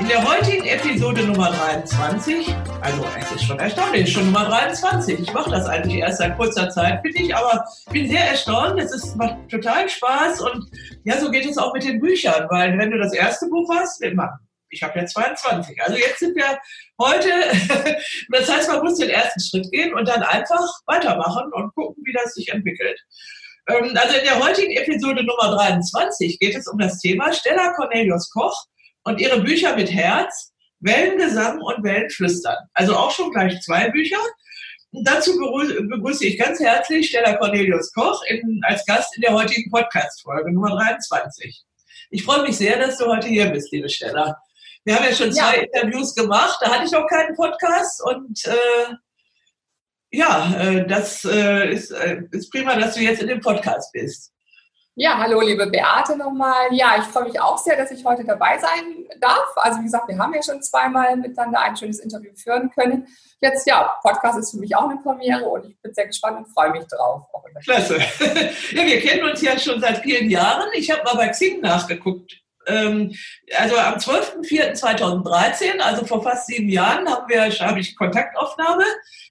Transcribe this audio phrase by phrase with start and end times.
[0.00, 5.20] In der heutigen Episode Nummer 23, also es ist schon erstaunlich, schon Nummer 23.
[5.20, 8.80] Ich mache das eigentlich erst seit kurzer Zeit, finde ich, aber bin sehr erstaunt.
[8.80, 10.70] Es ist, macht total Spaß und
[11.04, 14.00] ja, so geht es auch mit den Büchern, weil wenn du das erste Buch hast,
[14.00, 14.40] immer.
[14.70, 15.82] Ich habe ja 22.
[15.82, 16.58] Also jetzt sind wir
[16.98, 17.28] heute,
[18.30, 22.14] das heißt, man muss den ersten Schritt gehen und dann einfach weitermachen und gucken, wie
[22.14, 22.98] das sich entwickelt.
[23.68, 28.30] Ähm, also in der heutigen Episode Nummer 23 geht es um das Thema Stella Cornelius
[28.30, 28.66] Koch
[29.04, 32.56] und ihre Bücher mit Herz, Wellengesang und Wellenflüstern.
[32.74, 34.18] Also auch schon gleich zwei Bücher.
[34.92, 39.70] Und dazu begrüße ich ganz herzlich Stella Cornelius Koch in, als Gast in der heutigen
[39.70, 41.62] Podcast-Folge Nummer 23.
[42.10, 44.36] Ich freue mich sehr, dass du heute hier bist, liebe Stella.
[44.84, 45.62] Wir haben ja schon zwei ja.
[45.62, 48.94] Interviews gemacht, da hatte ich noch keinen Podcast und äh,
[50.10, 54.32] ja, äh, das äh, ist, äh, ist prima, dass du jetzt in dem Podcast bist.
[55.02, 56.66] Ja, hallo liebe Beate nochmal.
[56.72, 59.48] Ja, ich freue mich auch sehr, dass ich heute dabei sein darf.
[59.56, 63.06] Also wie gesagt, wir haben ja schon zweimal miteinander ein schönes Interview führen können.
[63.40, 66.52] Jetzt, ja, Podcast ist für mich auch eine Premiere und ich bin sehr gespannt und
[66.52, 67.22] freue mich drauf.
[67.64, 67.96] Klasse.
[68.72, 70.68] Ja, wir kennen uns ja schon seit vielen Jahren.
[70.74, 72.38] Ich habe mal bei Xing nachgeguckt.
[72.66, 73.14] Ähm,
[73.56, 78.84] also am 12.04.2013, also vor fast sieben Jahren, haben wir, habe ich Kontaktaufnahme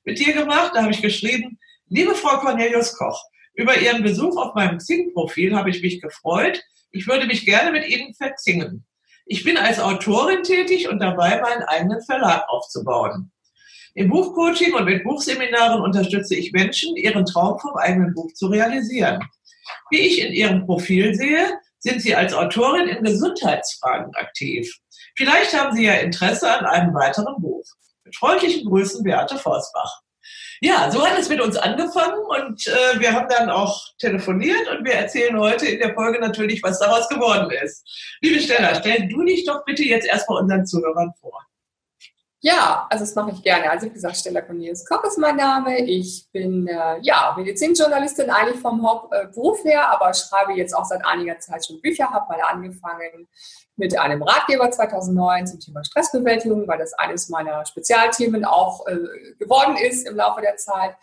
[0.04, 0.72] mit dir gemacht.
[0.74, 3.29] Da habe ich geschrieben, liebe Frau Cornelius Koch,
[3.60, 6.64] über Ihren Besuch auf meinem Xing-Profil habe ich mich gefreut.
[6.92, 8.86] Ich würde mich gerne mit Ihnen verzingen.
[9.26, 13.34] Ich bin als Autorin tätig und dabei, meinen eigenen Verlag aufzubauen.
[13.96, 19.20] Im Buchcoaching und mit Buchseminaren unterstütze ich Menschen, ihren Traum vom eigenen Buch zu realisieren.
[19.90, 24.74] Wie ich in Ihrem Profil sehe, sind Sie als Autorin in Gesundheitsfragen aktiv.
[25.18, 27.66] Vielleicht haben Sie ja Interesse an einem weiteren Buch.
[28.06, 30.02] Mit freundlichen Grüßen, Beate Forsbach.
[30.62, 34.86] Ja, so hat es mit uns angefangen und äh, wir haben dann auch telefoniert und
[34.86, 37.88] wir erzählen heute in der Folge natürlich, was daraus geworden ist.
[38.22, 41.46] Liebe Stella, stell du dich doch bitte jetzt erstmal unseren Zuhörern vor.
[42.42, 43.70] Ja, also das mache ich gerne.
[43.70, 45.80] Also wie gesagt, Stella Cornelius Koch ist mein Name.
[45.82, 48.80] Ich bin äh, ja Medizinjournalistin eigentlich vom
[49.12, 49.28] äh,
[49.64, 52.10] her, aber schreibe jetzt auch seit einiger Zeit schon Bücher.
[52.10, 53.28] Habe mal angefangen
[53.80, 58.98] mit einem Ratgeber 2009 zum Thema Stressbewältigung, weil das eines meiner Spezialthemen auch äh,
[59.40, 60.96] geworden ist im Laufe der Zeit.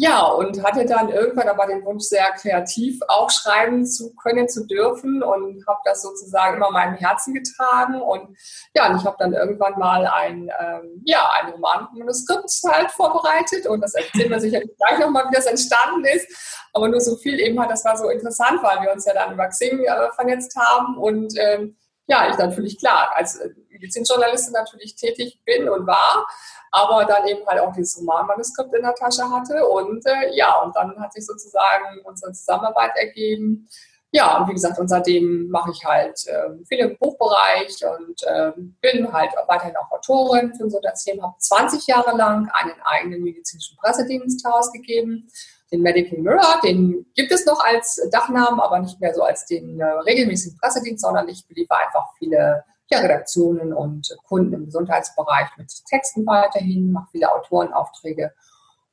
[0.00, 4.64] Ja, und hatte dann irgendwann aber den Wunsch, sehr kreativ auch schreiben zu können, zu
[4.64, 8.00] dürfen und habe das sozusagen immer meinem Herzen getragen.
[8.00, 8.38] Und
[8.74, 13.80] ja, und ich habe dann irgendwann mal ein, ähm, ja, ein Romanmanuskript halt vorbereitet und
[13.80, 16.28] das erzählen wir sicherlich gleich nochmal, wie das entstanden ist.
[16.72, 19.32] Aber nur so viel eben hat, das war so interessant, weil wir uns ja dann
[19.32, 21.76] über Xing äh, vernetzt haben und ähm,
[22.08, 26.26] ja, ich natürlich klar, als äh, Medizinjournalistin natürlich tätig bin und war
[26.70, 29.66] aber dann eben halt auch dieses Romanmanuskript in der Tasche hatte.
[29.68, 33.68] Und äh, ja, und dann hat sich sozusagen unsere Zusammenarbeit ergeben.
[34.10, 38.52] Ja, und wie gesagt, und seitdem mache ich halt äh, viel im Buchbereich und äh,
[38.80, 41.24] bin halt weiterhin auch Autorin für so das Thema.
[41.24, 45.28] Habe 20 Jahre lang einen eigenen medizinischen Pressedienst herausgegeben,
[45.70, 46.60] den Medical Mirror.
[46.62, 51.04] Den gibt es noch als Dachnamen, aber nicht mehr so als den äh, regelmäßigen Pressedienst,
[51.04, 57.08] sondern ich beliefere einfach viele ja, Redaktionen und Kunden im Gesundheitsbereich mit Texten weiterhin, mache
[57.12, 58.32] viele Autorenaufträge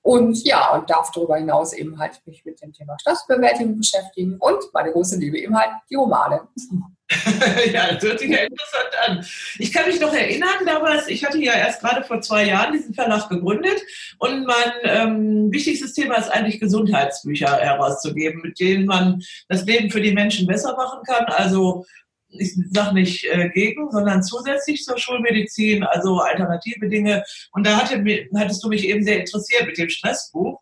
[0.05, 4.59] und ja, und darf darüber hinaus eben halt mich mit dem Thema Stressbewältigung beschäftigen und
[4.71, 6.47] meine große Liebe eben halt die Romane.
[7.71, 9.25] ja, das hört sich ja interessant an.
[9.59, 12.95] Ich kann mich noch erinnern, damals, ich hatte ja erst gerade vor zwei Jahren diesen
[12.95, 13.79] Verlag gegründet
[14.17, 20.01] und mein ähm, wichtigstes Thema ist eigentlich Gesundheitsbücher herauszugeben, mit denen man das Leben für
[20.01, 21.25] die Menschen besser machen kann.
[21.25, 21.85] Also
[22.29, 27.23] ich sage nicht äh, gegen, sondern zusätzlich zur Schulmedizin, also alternative Dinge.
[27.51, 28.03] Und da hatte,
[28.35, 30.59] hattest du mich eben sehr interessiert mit dem Stressbuch,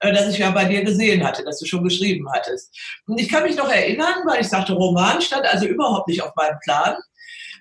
[0.00, 2.76] äh, das ich ja bei dir gesehen hatte, das du schon geschrieben hattest.
[3.06, 6.34] Und ich kann mich noch erinnern, weil ich sagte, Roman stand also überhaupt nicht auf
[6.36, 6.96] meinem Plan.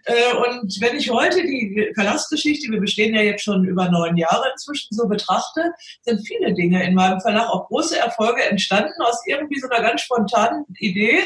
[0.06, 4.52] Äh, und wenn ich heute die Verlagsgeschichte, wir bestehen ja jetzt schon über neun Jahre
[4.52, 5.72] inzwischen, so betrachte,
[6.02, 10.02] sind viele Dinge in meinem Verlag, auch große Erfolge entstanden aus irgendwie so einer ganz
[10.02, 11.26] spontanen Idee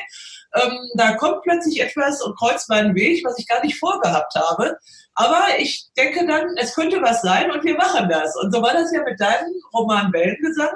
[0.64, 4.78] ähm, da kommt plötzlich etwas und kreuzt meinen Weg, was ich gar nicht vorgehabt habe.
[5.16, 8.36] Aber ich denke dann, es könnte was sein und wir machen das.
[8.36, 10.76] Und so war das ja mit deinem Roman Wellengesang.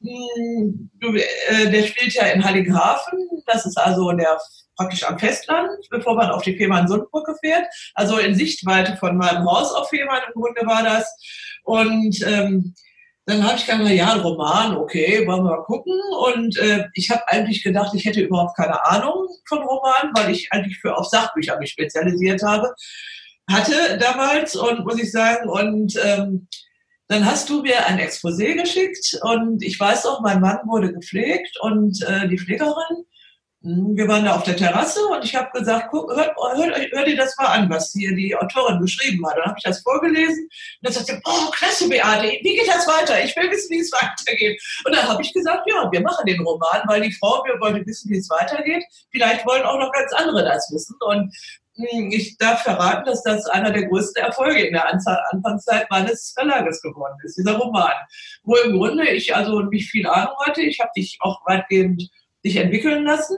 [0.00, 3.18] Hm, äh, der spielt ja in Heiligenhafen.
[3.46, 4.38] Das ist also der
[4.76, 7.66] praktisch am Festland, bevor man auf die Fehmarn-Sundbrücke fährt.
[7.94, 11.14] Also in Sichtweite von meinem Haus auf Fehmarn im Grunde war das.
[11.64, 12.74] Und ähm,
[13.26, 15.94] dann habe ich gedacht, ja, Roman, okay, wollen wir mal gucken.
[16.34, 20.48] Und äh, ich habe eigentlich gedacht, ich hätte überhaupt keine Ahnung von Romanen, weil ich
[20.50, 22.72] eigentlich für auf Sachbücher mich spezialisiert habe,
[23.48, 26.48] hatte damals und muss ich sagen, und ähm,
[27.08, 31.58] dann hast du mir ein Exposé geschickt und ich weiß auch, mein Mann wurde gepflegt
[31.60, 33.04] und äh, die Pflegerin
[33.62, 37.16] wir waren da auf der Terrasse und ich habe gesagt, guck, hört, hört, hört dir
[37.16, 39.36] das mal an, was hier die Autorin geschrieben hat.
[39.36, 43.22] Dann habe ich das vorgelesen und dann sagte oh, klasse, Beate, wie geht das weiter?
[43.22, 44.62] Ich will wissen, wie es weitergeht.
[44.86, 47.84] Und dann habe ich gesagt, ja, wir machen den Roman, weil die Frau, wir wollen
[47.86, 48.82] wissen, wie es weitergeht.
[49.10, 50.96] Vielleicht wollen auch noch ganz andere das wissen.
[51.00, 51.30] Und
[51.76, 56.80] hm, ich darf verraten, dass das einer der größten Erfolge in der Anfangszeit meines Verlages
[56.80, 57.92] geworden ist, dieser Roman.
[58.42, 60.62] Wo im Grunde ich also nicht viel Ahnung hatte.
[60.62, 62.10] Ich habe dich auch weitgehend
[62.42, 63.36] sich entwickeln lassen.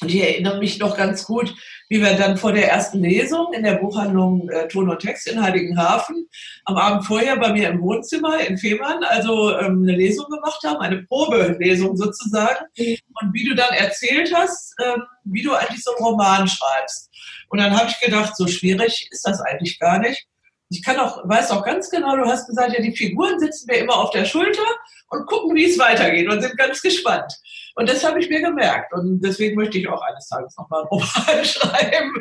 [0.00, 1.54] Und ich erinnere mich noch ganz gut,
[1.88, 5.42] wie wir dann vor der ersten Lesung in der Buchhandlung äh, Ton und Text in
[5.42, 6.28] Heiligenhafen
[6.66, 10.80] am Abend vorher bei mir im Wohnzimmer in Fehmarn also ähm, eine Lesung gemacht haben,
[10.80, 12.64] eine Probelesung sozusagen.
[12.76, 12.96] Mhm.
[13.20, 17.10] Und wie du dann erzählt hast, ähm, wie du eigentlich so einen Roman schreibst.
[17.48, 20.26] Und dann habe ich gedacht, so schwierig ist das eigentlich gar nicht.
[20.70, 23.78] Ich kann auch, weiß auch ganz genau, du hast gesagt, ja, die Figuren sitzen mir
[23.78, 24.66] immer auf der Schulter
[25.08, 27.32] und gucken, wie es weitergeht und sind ganz gespannt.
[27.78, 28.92] Und das habe ich mir gemerkt.
[28.92, 32.12] Und deswegen möchte ich auch eines Tages nochmal einen Roman schreiben.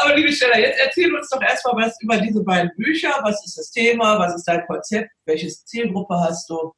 [0.00, 3.10] Aber liebe Stella, jetzt erzähl uns doch erstmal was über diese beiden Bücher.
[3.22, 4.18] Was ist das Thema?
[4.18, 5.10] Was ist dein Konzept?
[5.26, 6.72] Welche Zielgruppe hast du?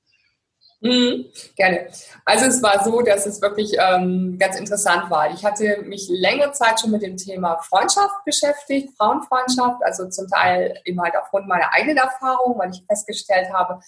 [0.80, 1.86] Mhm, gerne.
[2.24, 5.32] Also es war so, dass es wirklich ähm, ganz interessant war.
[5.32, 10.80] Ich hatte mich längere Zeit schon mit dem Thema Freundschaft beschäftigt, Frauenfreundschaft, also zum Teil
[10.84, 13.78] eben halt aufgrund meiner eigenen Erfahrung, weil ich festgestellt habe,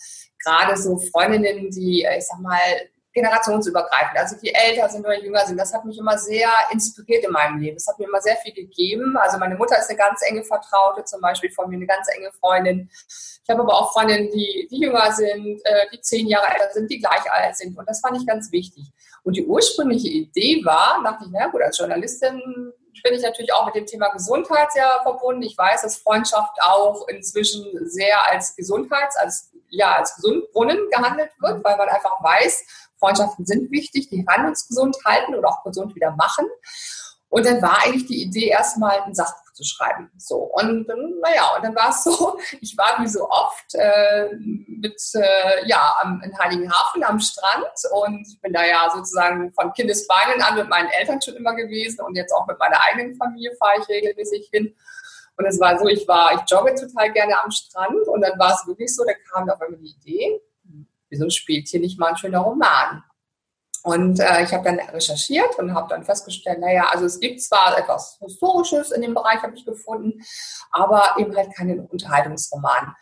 [0.44, 2.60] gerade so Freundinnen, die, äh, ich sag mal,
[3.18, 5.58] generationsübergreifend, also die älter sind oder jünger sind.
[5.58, 7.76] Das hat mich immer sehr inspiriert in meinem Leben.
[7.76, 9.16] Es hat mir immer sehr viel gegeben.
[9.16, 12.30] Also meine Mutter ist eine ganz enge Vertraute, zum Beispiel von mir eine ganz enge
[12.32, 12.88] Freundin.
[12.90, 16.90] Ich habe aber auch Freundinnen, die, die jünger sind, äh, die zehn Jahre älter sind,
[16.90, 17.76] die gleich alt sind.
[17.76, 18.84] Und das fand ich ganz wichtig.
[19.24, 23.66] Und die ursprüngliche Idee war, dachte ich, na gut, als Journalistin bin ich natürlich auch
[23.66, 25.42] mit dem Thema Gesundheit sehr verbunden.
[25.42, 31.62] Ich weiß, dass Freundschaft auch inzwischen sehr als Gesundheits-, als, ja, als Gesundbrunnen gehandelt wird,
[31.64, 32.64] weil man einfach weiß,
[32.98, 36.46] Freundschaften sind wichtig, die kann uns gesund halten oder auch gesund wieder machen.
[37.28, 40.10] Und dann war eigentlich die Idee, erstmal ein Sachbuch zu schreiben.
[40.16, 44.28] So, und dann, naja, und dann war es so, ich war wie so oft äh,
[44.38, 50.40] mit, äh, ja, am, in Heiligenhafen am Strand und bin da ja sozusagen von Kindesbeinen
[50.42, 53.80] an mit meinen Eltern schon immer gewesen und jetzt auch mit meiner eigenen Familie fahre
[53.80, 54.74] ich regelmäßig hin.
[55.36, 58.54] Und es war so, ich war, ich jogge total gerne am Strand und dann war
[58.54, 60.40] es wirklich so, da kam auf einmal die Idee,
[61.10, 63.04] wieso spielt hier nicht mal ein schöner Roman?
[63.82, 67.78] Und äh, ich habe dann recherchiert und habe dann festgestellt, naja, also es gibt zwar
[67.78, 70.20] etwas Historisches in dem Bereich, habe ich gefunden,
[70.72, 72.94] aber eben halt keinen Unterhaltungsroman.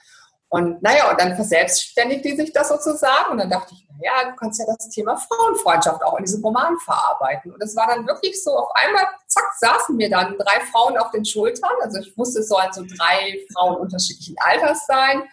[0.48, 3.32] Und naja, und dann verselbstständigte sich das sozusagen.
[3.32, 6.78] Und dann dachte ich, naja, du kannst ja das Thema Frauenfreundschaft auch in diesem Roman
[6.78, 7.52] verarbeiten.
[7.52, 11.10] Und es war dann wirklich so, auf einmal, zack, saßen mir dann drei Frauen auf
[11.10, 11.72] den Schultern.
[11.82, 15.24] Also ich wusste, es sollen so drei Frauen unterschiedlichen Alters sein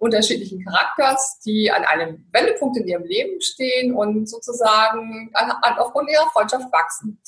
[0.00, 5.30] unterschiedlichen Charakters, die an einem Wendepunkt in ihrem Leben stehen und sozusagen
[5.78, 7.20] aufgrund ihrer Freundschaft wachsen.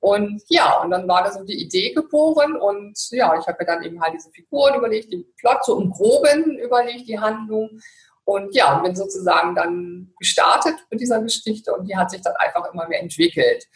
[0.00, 3.66] Und ja, und dann war da so die Idee geboren und ja, ich habe mir
[3.66, 7.80] dann eben halt diese Figuren überlegt, den Plot so im Groben überlegt, die Handlung.
[8.24, 12.34] Und ja, und bin sozusagen dann gestartet mit dieser Geschichte und die hat sich dann
[12.36, 13.66] einfach immer mehr entwickelt.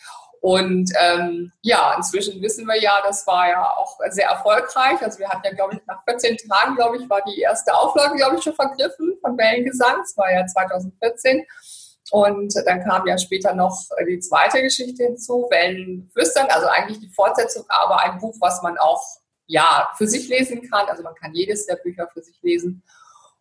[0.45, 5.01] Und ähm, ja, inzwischen wissen wir ja, das war ja auch sehr erfolgreich.
[5.01, 8.17] Also wir hatten ja, glaube ich, nach 14 Tagen, glaube ich, war die erste Auflage,
[8.17, 10.01] glaube ich, schon vergriffen von Wellengesang.
[10.01, 11.47] Das war ja 2014.
[12.11, 13.75] Und dann kam ja später noch
[14.07, 19.03] die zweite Geschichte hinzu, Wellenflüstern, also eigentlich die Fortsetzung, aber ein Buch, was man auch
[19.47, 20.87] ja für sich lesen kann.
[20.91, 22.83] Also man kann jedes der Bücher für sich lesen.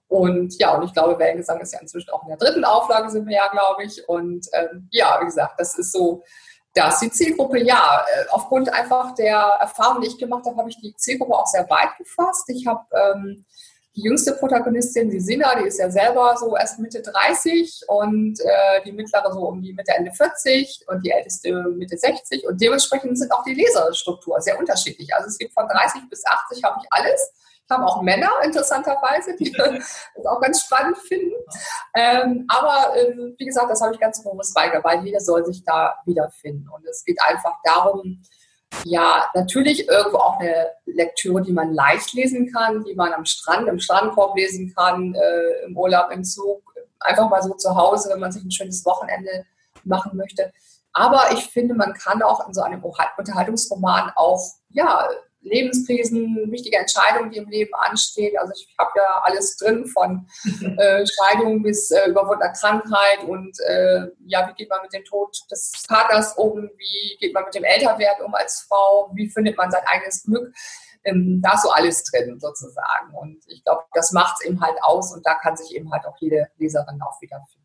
[0.08, 3.28] Und ja, und ich glaube, Wellengesang ist ja inzwischen auch in der dritten Auflage sind
[3.28, 4.08] wir ja, glaube ich.
[4.08, 6.24] Und ähm, ja, wie gesagt, das ist so
[6.74, 10.80] das die Zielgruppe, ja, äh, aufgrund einfach der Erfahrung, die ich gemacht habe, habe ich
[10.80, 12.50] die Zielgruppe auch sehr weit gefasst.
[12.50, 13.46] Ich habe ähm,
[13.96, 18.82] die jüngste Protagonistin, die Sina, die ist ja selber so erst Mitte 30 und äh,
[18.86, 23.20] die mittlere so um die Mitte, Ende 40 und die älteste Mitte 60 und dementsprechend
[23.20, 25.14] sind auch die Leserstruktur sehr unterschiedlich.
[25.14, 27.32] Also es gibt von 30 bis 80 habe ich alles
[27.70, 29.52] haben auch Männer interessanterweise, die
[30.16, 31.34] das auch ganz spannend finden.
[31.96, 35.64] Ähm, aber ähm, wie gesagt, das habe ich ganz großes Weiger, weil jeder soll sich
[35.64, 36.68] da wiederfinden.
[36.70, 38.22] Und es geht einfach darum,
[38.86, 43.68] ja, natürlich irgendwo auch eine Lektüre, die man leicht lesen kann, die man am Strand,
[43.68, 46.64] im Strandkorb lesen kann, äh, im Urlaub, im Zug,
[47.00, 49.46] einfach mal so zu Hause, wenn man sich ein schönes Wochenende
[49.84, 50.52] machen möchte.
[50.94, 55.08] Aber ich finde, man kann auch in so einem Unterhaltungsroman auch ja,
[55.44, 58.38] Lebenskrisen, wichtige Entscheidungen, die im Leben anstehen.
[58.38, 60.28] Also ich habe ja alles drin, von
[60.78, 65.38] äh, Scheidung bis äh, überwundener Krankheit und äh, ja, wie geht man mit dem Tod
[65.52, 69.70] des Vaters um, wie geht man mit dem Älterwerden um als Frau, wie findet man
[69.70, 70.54] sein eigenes Glück.
[71.06, 73.14] Ähm, da ist so alles drin sozusagen.
[73.14, 76.06] Und ich glaube, das macht es eben halt aus und da kann sich eben halt
[76.06, 77.63] auch jede Leserin auch wiederfinden.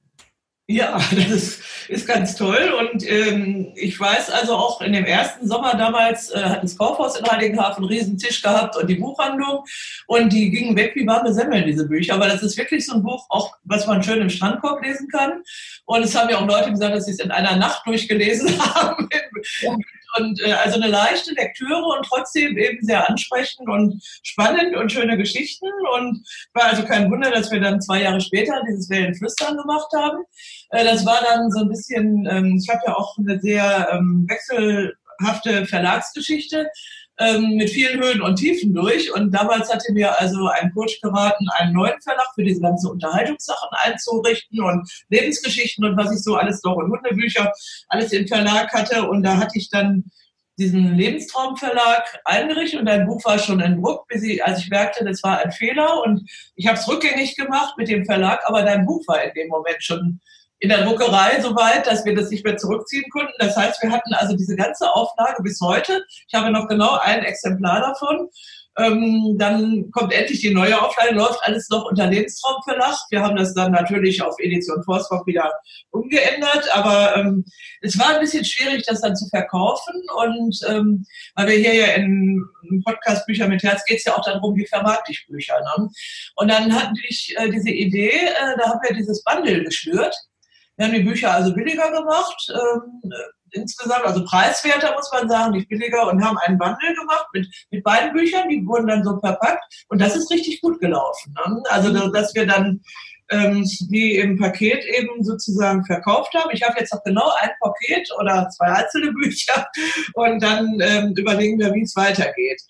[0.71, 2.75] Ja, das ist, ganz toll.
[2.79, 7.19] Und ähm, ich weiß also auch in dem ersten Sommer damals äh, hat das Kaufhaus
[7.19, 9.65] in Heiligenhafen einen riesen Tisch gehabt und die Buchhandlung.
[10.07, 12.15] Und die gingen weg wie warme Semmeln, diese Bücher.
[12.15, 15.43] Aber das ist wirklich so ein Buch, auch was man schön im Strandkorb lesen kann.
[15.87, 19.09] Und es haben ja auch Leute gesagt, dass sie es in einer Nacht durchgelesen haben.
[19.63, 19.75] Ja.
[20.17, 25.17] Und äh, also eine leichte Lektüre und trotzdem eben sehr ansprechend und spannend und schöne
[25.17, 25.67] Geschichten.
[25.95, 30.25] Und war also kein Wunder, dass wir dann zwei Jahre später dieses Wellenflüstern gemacht haben.
[30.71, 34.27] Äh, das war dann so ein bisschen, ähm, ich habe ja auch eine sehr ähm,
[34.29, 36.69] wechselhafte Verlagsgeschichte
[37.19, 39.13] ähm, mit vielen Höhen und Tiefen durch.
[39.15, 43.69] Und damals hatte mir also ein Coach geraten, einen neuen Verlag für diese ganzen Unterhaltungssachen
[43.85, 47.53] einzurichten und Lebensgeschichten und was ich so alles noch und Hundebücher
[47.89, 49.09] alles im Verlag hatte.
[49.09, 50.05] Und da hatte ich dann
[50.59, 55.05] diesen Lebenstraumverlag eingerichtet und dein Buch war schon in Druck, bis ich, als ich merkte,
[55.05, 58.85] das war ein Fehler und ich habe es rückgängig gemacht mit dem Verlag, aber dein
[58.85, 60.21] Buch war in dem Moment schon
[60.61, 63.33] in der Druckerei so weit, dass wir das nicht mehr zurückziehen konnten.
[63.38, 66.05] Das heißt, wir hatten also diese ganze Auflage bis heute.
[66.27, 68.29] Ich habe noch genau ein Exemplar davon.
[68.77, 72.97] Ähm, dann kommt endlich die neue Auflage, läuft alles noch unter Lebenstraumverlag.
[73.11, 75.53] Wir haben das dann natürlich auf Edition Forstbock wieder
[75.91, 77.45] umgeändert, aber ähm,
[77.81, 79.95] es war ein bisschen schwierig, das dann zu verkaufen.
[80.25, 82.45] Und ähm, weil wir hier ja in
[82.85, 85.59] Podcast Bücher mit Herz geht es ja auch darum, wie vermarkte ich Bücher.
[85.59, 85.88] Ne?
[86.37, 90.15] Und dann hatten ich äh, diese Idee, äh, da haben wir dieses Bundle geschnürt
[90.79, 93.13] wir haben die Bücher also billiger gemacht, ähm,
[93.51, 97.83] insgesamt, also preiswerter muss man sagen, nicht billiger und haben einen Bundle gemacht mit, mit
[97.83, 101.35] beiden Büchern, die wurden dann so verpackt und das ist richtig gut gelaufen.
[101.35, 101.63] Ne?
[101.69, 102.81] Also, dass wir dann
[103.31, 106.51] ähm, die im Paket eben sozusagen verkauft haben.
[106.53, 109.69] Ich habe jetzt noch genau ein Paket oder zwei einzelne Bücher
[110.15, 112.63] und dann ähm, überlegen wir, wie es weitergeht.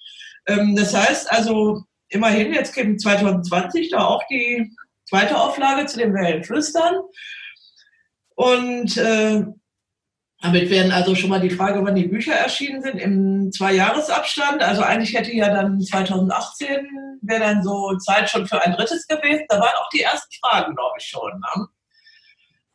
[0.46, 4.72] Ähm, das heißt also, immerhin, jetzt kommt 2020 da auch die
[5.08, 6.94] zweite Auflage zu den Wellen Flüstern.
[8.38, 9.42] Und äh,
[10.40, 14.62] damit werden also schon mal die Frage, wann die Bücher erschienen sind, im Zwei-Jahres-Abstand.
[14.62, 16.86] Also eigentlich hätte ja dann 2018
[17.22, 19.44] wäre dann so Zeit schon für ein drittes gewesen.
[19.48, 21.32] Da waren auch die ersten Fragen, glaube ich, schon.
[21.32, 21.66] Ne?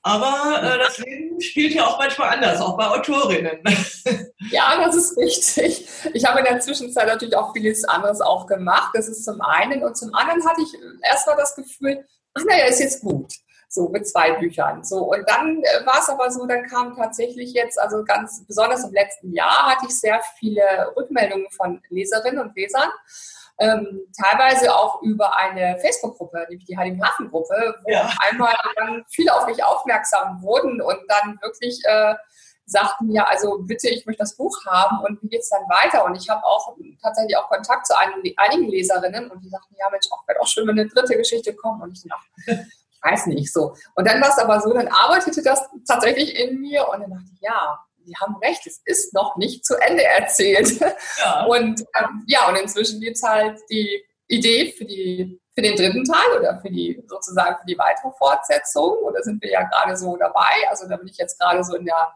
[0.01, 3.63] Aber äh, das Leben spielt ja auch manchmal anders, auch bei Autorinnen.
[4.51, 5.87] Ja, das ist richtig.
[6.13, 8.91] Ich habe in der Zwischenzeit natürlich auch vieles anderes auch gemacht.
[8.93, 9.81] Das ist zum einen.
[9.81, 10.69] Und zum anderen hatte ich
[11.01, 12.05] erstmal das Gefühl,
[12.45, 13.33] naja, ist jetzt gut
[13.73, 14.83] so mit zwei Büchern.
[14.83, 18.83] So und dann äh, war es aber so, dann kam tatsächlich jetzt, also ganz besonders
[18.83, 20.61] im letzten Jahr hatte ich sehr viele
[20.95, 22.89] Rückmeldungen von Leserinnen und Lesern.
[23.59, 28.09] Ähm, teilweise auch über eine Facebook-Gruppe, nämlich die Heiligenhafen-Gruppe, wo ja.
[28.19, 32.15] einmal dann viele auf mich aufmerksam wurden und dann wirklich äh,
[32.65, 36.05] sagten, ja, also bitte, ich möchte das Buch haben und wie geht es dann weiter?
[36.05, 40.05] Und ich habe auch tatsächlich auch Kontakt zu einigen Leserinnen und die sagten, ja, Mensch,
[40.11, 41.83] auch wäre auch schön, wenn eine dritte Geschichte kommt.
[41.83, 42.67] Und ich dachte,
[43.03, 43.75] weiß nicht so.
[43.95, 47.29] Und dann war es aber so, dann arbeitete das tatsächlich in mir und dann dachte
[47.33, 50.79] ich, ja, die haben recht, es ist noch nicht zu Ende erzählt.
[51.17, 51.45] Ja.
[51.47, 56.03] Und ähm, ja, und inzwischen gibt es halt die Idee für, die, für den dritten
[56.03, 58.97] Teil oder für die sozusagen für die weitere Fortsetzung.
[59.03, 60.67] Oder sind wir ja gerade so dabei.
[60.69, 62.13] Also da bin ich jetzt gerade so in der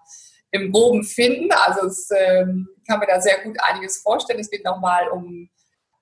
[0.51, 1.51] im groben Finden.
[1.51, 4.39] Also es ähm, kann mir da sehr gut einiges vorstellen.
[4.39, 5.49] Es geht nochmal um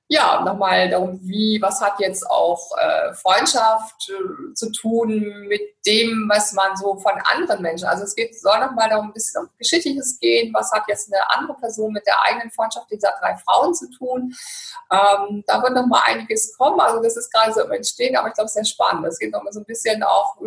[0.07, 6.29] ja, nochmal darum, wie, was hat jetzt auch äh, Freundschaft äh, zu tun mit dem,
[6.31, 9.49] was man so von anderen Menschen, also es geht, soll nochmal darum, ein bisschen um
[9.57, 13.73] Geschichtliches gehen, was hat jetzt eine andere Person mit der eigenen Freundschaft dieser drei Frauen
[13.73, 14.35] zu tun.
[14.91, 18.35] Ähm, da wird nochmal einiges kommen, also das ist gerade so im Entstehen, aber ich
[18.35, 19.07] glaube, sehr spannend.
[19.07, 20.45] Es geht nochmal so ein bisschen auch äh,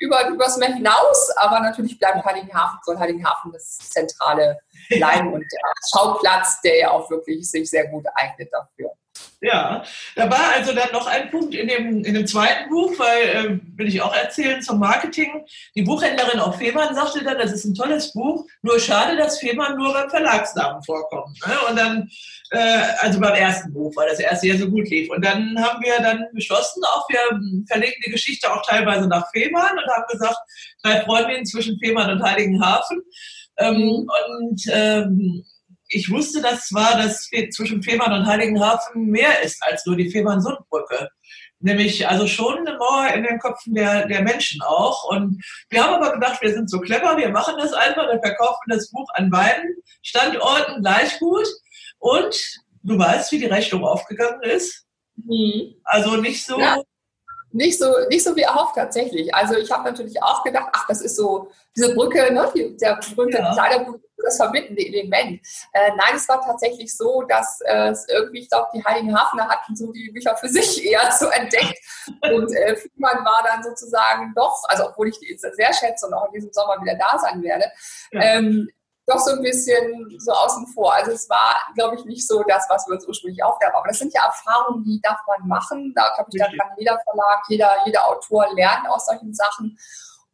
[0.00, 5.72] über, übers Meer hinaus, aber natürlich bleibt Heiligenhafen, soll Heiligenhafen das zentrale bleiben und der
[5.92, 8.90] Schauplatz, der ja auch wirklich sich sehr gut eignet dafür.
[9.42, 9.84] Ja,
[10.16, 13.58] da war also dann noch ein Punkt in dem, in dem zweiten Buch, weil, äh,
[13.78, 15.46] will ich auch erzählen, zum Marketing.
[15.74, 19.78] Die Buchhändlerin auf Fehmarn sagte dann, das ist ein tolles Buch, nur schade, dass Fehmarn
[19.78, 21.38] nur beim Verlagsnamen vorkommt.
[21.46, 21.54] Ne?
[21.70, 22.10] Und dann,
[22.50, 25.08] äh, also beim ersten Buch, weil das erste ja so gut lief.
[25.10, 27.20] Und dann haben wir dann beschlossen, auch wir
[27.66, 30.36] verlegen die Geschichte auch teilweise nach Fehmarn und haben gesagt,
[30.82, 33.00] drei Freundinnen zwischen Fehmarn und Heiligenhafen.
[33.56, 34.06] Ähm,
[34.38, 35.44] und ähm,
[35.90, 41.08] ich wusste das zwar, dass zwischen Fehmarn und Heiligenhafen mehr ist als nur die Fehmarn-Sundbrücke.
[41.58, 45.10] Nämlich also schon eine Mauer in den Köpfen der, der Menschen auch.
[45.10, 48.64] Und wir haben aber gedacht, wir sind so clever, wir machen das einfach, wir verkaufen
[48.68, 51.46] das Buch an beiden Standorten gleich gut.
[51.98, 54.86] Und du weißt, wie die Rechnung aufgegangen ist.
[55.16, 55.74] Mhm.
[55.84, 56.58] Also nicht so.
[56.58, 56.80] Ja,
[57.52, 59.34] nicht so, nicht so wie erhofft tatsächlich.
[59.34, 62.48] Also ich habe natürlich auch gedacht, ach, das ist so diese Brücke, ne,
[62.80, 63.52] der berühmte ja.
[63.52, 65.40] Kleiderbrücke, das verbindende Element.
[65.72, 69.48] Äh, nein, es war tatsächlich so, dass äh, es irgendwie, ich glaube, die Heiligen Hafner
[69.48, 71.78] hatten so die Bücher für sich eher so entdeckt.
[72.22, 76.26] Und äh, Friedmann war dann sozusagen doch, also obwohl ich die sehr schätze und auch
[76.26, 77.66] in diesem Sommer wieder da sein werde,
[78.12, 78.20] ja.
[78.20, 78.68] ähm,
[79.10, 80.94] doch so ein bisschen so außen vor.
[80.94, 83.74] Also es war, glaube ich, nicht so das, was wir uns ursprünglich aufgaben.
[83.74, 85.92] Aber das sind ja Erfahrungen, die darf man machen.
[85.94, 89.76] Da, glaube ich, da kann jeder Verlag, jeder, jeder Autor lernen aus solchen Sachen.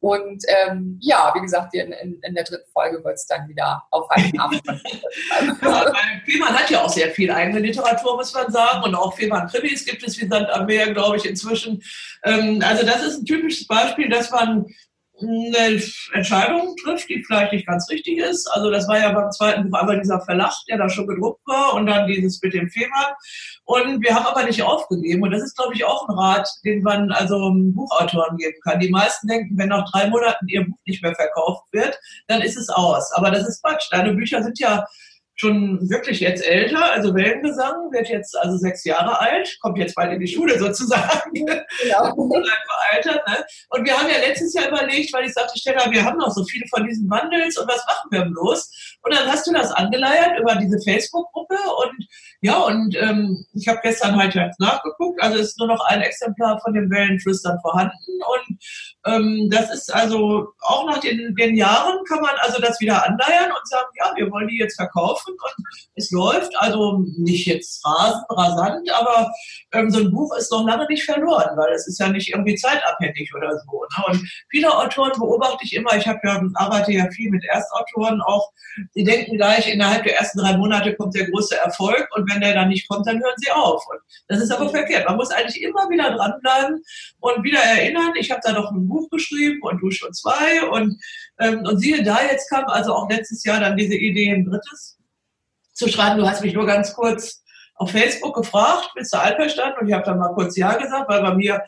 [0.01, 3.83] Und ähm, ja, wie gesagt, in, in, in der dritten Folge wird es dann wieder
[3.91, 4.63] auf einen Abend.
[5.63, 5.93] ja,
[6.25, 8.85] Fehmarn hat ja auch sehr viel eigene Literatur, muss man sagen.
[8.85, 11.83] Und auch Fehmarn Krimis gibt es wie Sand am Meer, glaube ich, inzwischen.
[12.25, 14.67] Ähm, also das ist ein typisches Beispiel, dass man
[15.21, 15.81] eine
[16.13, 18.47] Entscheidung trifft, die vielleicht nicht ganz richtig ist.
[18.53, 21.75] Also das war ja beim zweiten Buch aber dieser Verlag, der da schon gedruckt war
[21.75, 23.15] und dann dieses mit dem Fehmarn.
[23.65, 25.23] Und wir haben aber nicht aufgegeben.
[25.23, 28.81] Und das ist, glaube ich, auch ein Rat, den man also Buchautoren geben kann.
[28.81, 32.57] Die meisten denken, wenn nach drei Monaten ihr Buch nicht mehr verkauft wird, dann ist
[32.57, 33.11] es aus.
[33.13, 33.89] Aber das ist Quatsch.
[33.91, 34.85] Deine Bücher sind ja
[35.37, 40.13] schon wirklich jetzt älter, also Wellengesang, wird jetzt also sechs Jahre alt, kommt jetzt bald
[40.13, 41.47] in die Schule sozusagen.
[41.83, 42.15] Genau.
[42.17, 43.45] veraltert, ne?
[43.71, 46.45] Und wir haben ja letztes Jahr überlegt, weil ich sagte, Stella, wir haben noch so
[46.45, 48.99] viele von diesen Bundles und was machen wir bloß?
[49.03, 52.07] Und dann hast du das angeleiert über diese Facebook-Gruppe und
[52.41, 56.75] ja, und ähm, ich habe gestern halt nachgeguckt, also ist nur noch ein Exemplar von
[56.75, 58.59] den Wellenflüstern vorhanden und
[59.07, 63.51] ähm, das ist also auch nach den, den Jahren kann man also das wieder anleiern
[63.51, 67.85] und sagen, ja, wir wollen die jetzt verkaufen laufen und es läuft, also nicht jetzt
[67.85, 69.33] rasend, rasant, aber
[69.73, 72.55] ähm, so ein Buch ist noch lange nicht verloren, weil es ist ja nicht irgendwie
[72.55, 73.85] zeitabhängig oder so.
[73.97, 74.05] Ne?
[74.09, 76.19] Und viele Autoren beobachte ich immer, ich ja,
[76.55, 78.53] arbeite ja viel mit Erstautoren auch,
[78.95, 82.55] die denken gleich, innerhalb der ersten drei Monate kommt der große Erfolg und wenn der
[82.55, 83.83] dann nicht kommt, dann hören sie auf.
[83.91, 85.07] Und das ist aber verkehrt.
[85.07, 86.83] Man muss eigentlich immer wieder dranbleiben
[87.21, 91.01] und wieder erinnern, ich habe da noch ein Buch geschrieben und du schon zwei und,
[91.39, 94.96] ähm, und siehe da, jetzt kam also auch letztes Jahr dann diese Idee, ein drittes
[95.77, 96.19] zu schreiben.
[96.19, 97.43] Du hast mich nur ganz kurz
[97.77, 99.79] auf Facebook gefragt, bist du einverstanden?
[99.81, 101.63] Und ich habe dann mal kurz Ja gesagt, weil bei mir,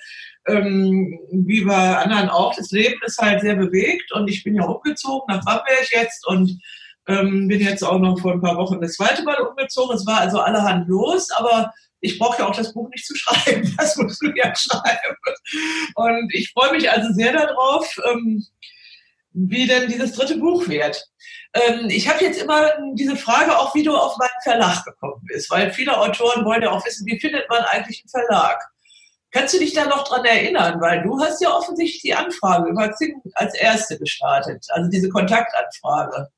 [0.47, 4.65] ähm, wie bei anderen auch, das Leben ist halt sehr bewegt und ich bin ja
[4.65, 6.59] umgezogen nach Bamberg jetzt und
[7.07, 9.97] ähm, bin jetzt auch noch vor ein paar Wochen das zweite Mal umgezogen.
[9.97, 13.75] Es war also allerhand los, aber ich brauche ja auch das Buch nicht zu schreiben.
[13.77, 15.17] Das musst du ja schreiben.
[15.95, 18.47] Und ich freue mich also sehr darauf, ähm,
[19.49, 21.05] wie denn dieses dritte Buch wird.
[21.55, 25.51] Ähm, ich habe jetzt immer diese Frage auch, wie du auf meinen Verlag gekommen bist,
[25.51, 28.69] weil viele Autoren wollen ja auch wissen, wie findet man eigentlich einen Verlag?
[29.31, 30.81] Kannst du dich da noch dran erinnern?
[30.81, 36.29] Weil du hast ja offensichtlich die Anfrage über Xing als erste gestartet, also diese Kontaktanfrage.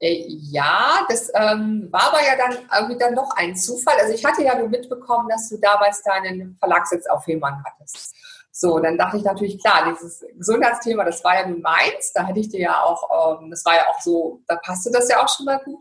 [0.00, 3.96] Äh, ja, das ähm, war aber ja dann irgendwie dann doch ein Zufall.
[4.00, 8.14] Also ich hatte ja nur mitbekommen, dass du damals deinen Verlagssitz auf Fehmarn hattest.
[8.52, 12.40] So, dann dachte ich natürlich, klar, dieses Gesundheitsthema, das war ja nun meins, da hätte
[12.40, 15.28] ich dir ja auch, ähm, das war ja auch so, da passte das ja auch
[15.28, 15.78] schon mal gut.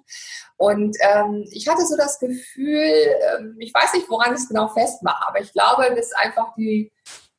[0.58, 4.68] Und ähm, ich hatte so das Gefühl, ähm, ich weiß nicht, woran ich es genau
[4.68, 6.92] festmache, aber ich glaube, dass einfach die,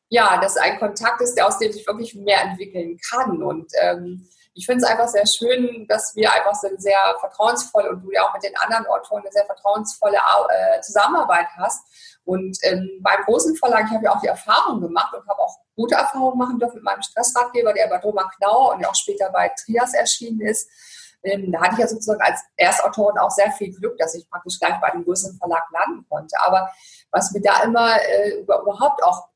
[0.08, 3.42] ja, dass ein Kontakt ist, der aus dem sich wirklich mehr entwickeln kann.
[3.42, 8.02] Und ähm, ich finde es einfach sehr schön, dass wir einfach so sehr vertrauensvolle und
[8.02, 11.84] du ja auch mit den anderen Autoren eine sehr vertrauensvolle äh, Zusammenarbeit hast.
[12.24, 15.56] Und ähm, beim großen Verlag, ich habe ja auch die Erfahrung gemacht und habe auch
[15.74, 19.50] gute Erfahrungen machen dürfen mit meinem Stressratgeber, der bei Doma Knauer und auch später bei
[19.64, 20.68] Trias erschienen ist.
[21.22, 24.58] Ähm, da hatte ich ja sozusagen als Erstautorin auch sehr viel Glück, dass ich praktisch
[24.58, 26.36] gleich bei dem größeren Verlag landen konnte.
[26.44, 26.70] Aber
[27.10, 29.28] was mir da immer äh, überhaupt auch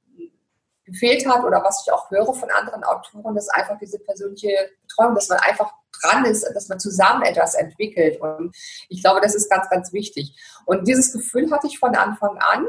[0.94, 5.14] gefehlt hat oder was ich auch höre von anderen Autoren, ist einfach diese persönliche Betreuung,
[5.14, 8.20] dass man einfach dran ist, dass man zusammen etwas entwickelt.
[8.20, 8.57] Und
[8.88, 10.35] ich glaube, das ist ganz, ganz wichtig.
[10.66, 12.66] Und dieses Gefühl hatte ich von Anfang an.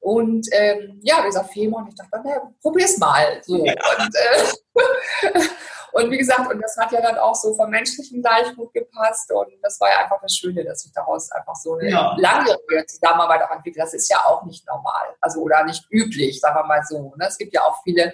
[0.00, 3.42] Und ähm, ja, dieser Fehmarn, ich dachte, na, probier's mal.
[3.44, 3.64] So.
[3.64, 3.74] Ja.
[3.98, 5.40] Und, äh,
[5.92, 9.30] und wie gesagt, und das hat ja dann auch so vom Menschlichen gleich gut gepasst.
[9.32, 12.16] Und das war ja einfach das Schöne, dass sich daraus einfach so eine ja.
[12.18, 13.84] langjährige Zusammenarbeit auch entwickelt.
[13.84, 15.16] Das ist ja auch nicht normal.
[15.20, 17.14] Also oder nicht üblich, sagen wir mal so.
[17.16, 17.26] Ne?
[17.26, 18.12] Es gibt ja auch viele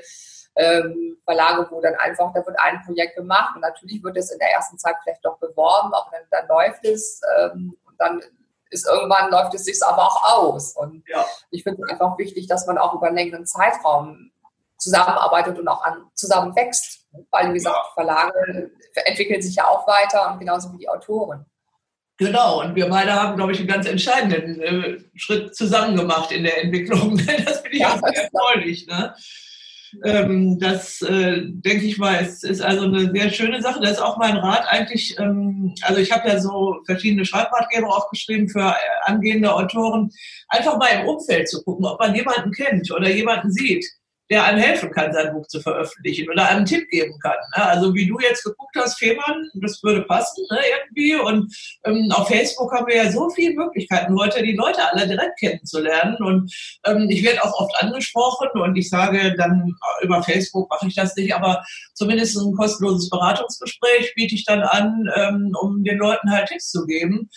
[0.56, 4.38] ähm, Verlage, wo dann einfach, da wird ein Projekt gemacht und natürlich wird es in
[4.38, 8.22] der ersten Zeit vielleicht doch beworben, aber dann, dann läuft es ähm, und dann
[8.70, 10.76] ist irgendwann läuft es sich aber auch aus.
[10.76, 11.24] Und ja.
[11.50, 14.32] ich finde es einfach wichtig, dass man auch über einen längeren Zeitraum
[14.84, 17.06] zusammenarbeitet und auch an, zusammen wächst.
[17.30, 18.70] Weil, wie gesagt, Verlage
[19.06, 21.46] entwickeln sich ja auch weiter und genauso wie die Autoren.
[22.16, 26.44] Genau, und wir beide haben, glaube ich, einen ganz entscheidenden äh, Schritt zusammen gemacht in
[26.44, 27.16] der Entwicklung.
[27.44, 28.86] das finde ich ja, auch sehr erfreulich.
[28.86, 29.14] Ne?
[30.04, 33.80] Ähm, das, äh, denke ich mal, ist, ist also eine sehr schöne Sache.
[33.80, 35.18] Das ist auch mein Rat eigentlich.
[35.18, 40.10] Ähm, also ich habe ja so verschiedene Schreibratgeber aufgeschrieben für äh, angehende Autoren.
[40.48, 43.84] Einfach mal im Umfeld zu gucken, ob man jemanden kennt oder jemanden sieht,
[44.30, 47.36] der einem helfen kann, sein Buch zu veröffentlichen oder einen Tipp geben kann.
[47.56, 47.64] Ne?
[47.64, 51.14] Also wie du jetzt geguckt hast, Fehmarn, das würde passen ne, irgendwie.
[51.14, 55.38] Und ähm, auf Facebook haben wir ja so viele Möglichkeiten heute, die Leute alle direkt
[55.38, 56.16] kennenzulernen.
[56.20, 56.52] Und
[56.86, 61.14] ähm, ich werde auch oft angesprochen und ich sage dann über Facebook mache ich das
[61.16, 66.48] nicht, aber zumindest ein kostenloses Beratungsgespräch biete ich dann an, ähm, um den Leuten halt
[66.48, 67.28] Tipps zu geben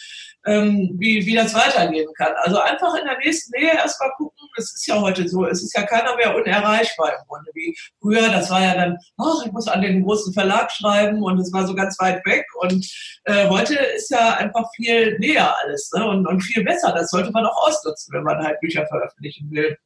[0.47, 2.33] ähm, wie, wie das weitergehen kann.
[2.43, 5.75] Also einfach in der nächsten Nähe erstmal gucken, es ist ja heute so, es ist
[5.75, 9.67] ja keiner mehr unerreichbar im Grunde, wie früher, das war ja dann, ach, ich muss
[9.67, 12.85] an den großen Verlag schreiben und es war so ganz weit weg und
[13.25, 16.07] äh, heute ist ja einfach viel näher alles ne?
[16.07, 19.77] und, und viel besser, das sollte man auch ausnutzen, wenn man halt Bücher veröffentlichen will.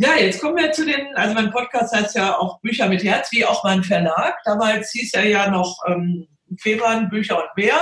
[0.00, 3.32] Ja, jetzt kommen wir zu den, also mein Podcast heißt ja auch Bücher mit Herz,
[3.32, 4.36] wie auch mein Verlag.
[4.44, 7.80] Damals hieß er ja noch ähm, Febern, Bücher und mehr.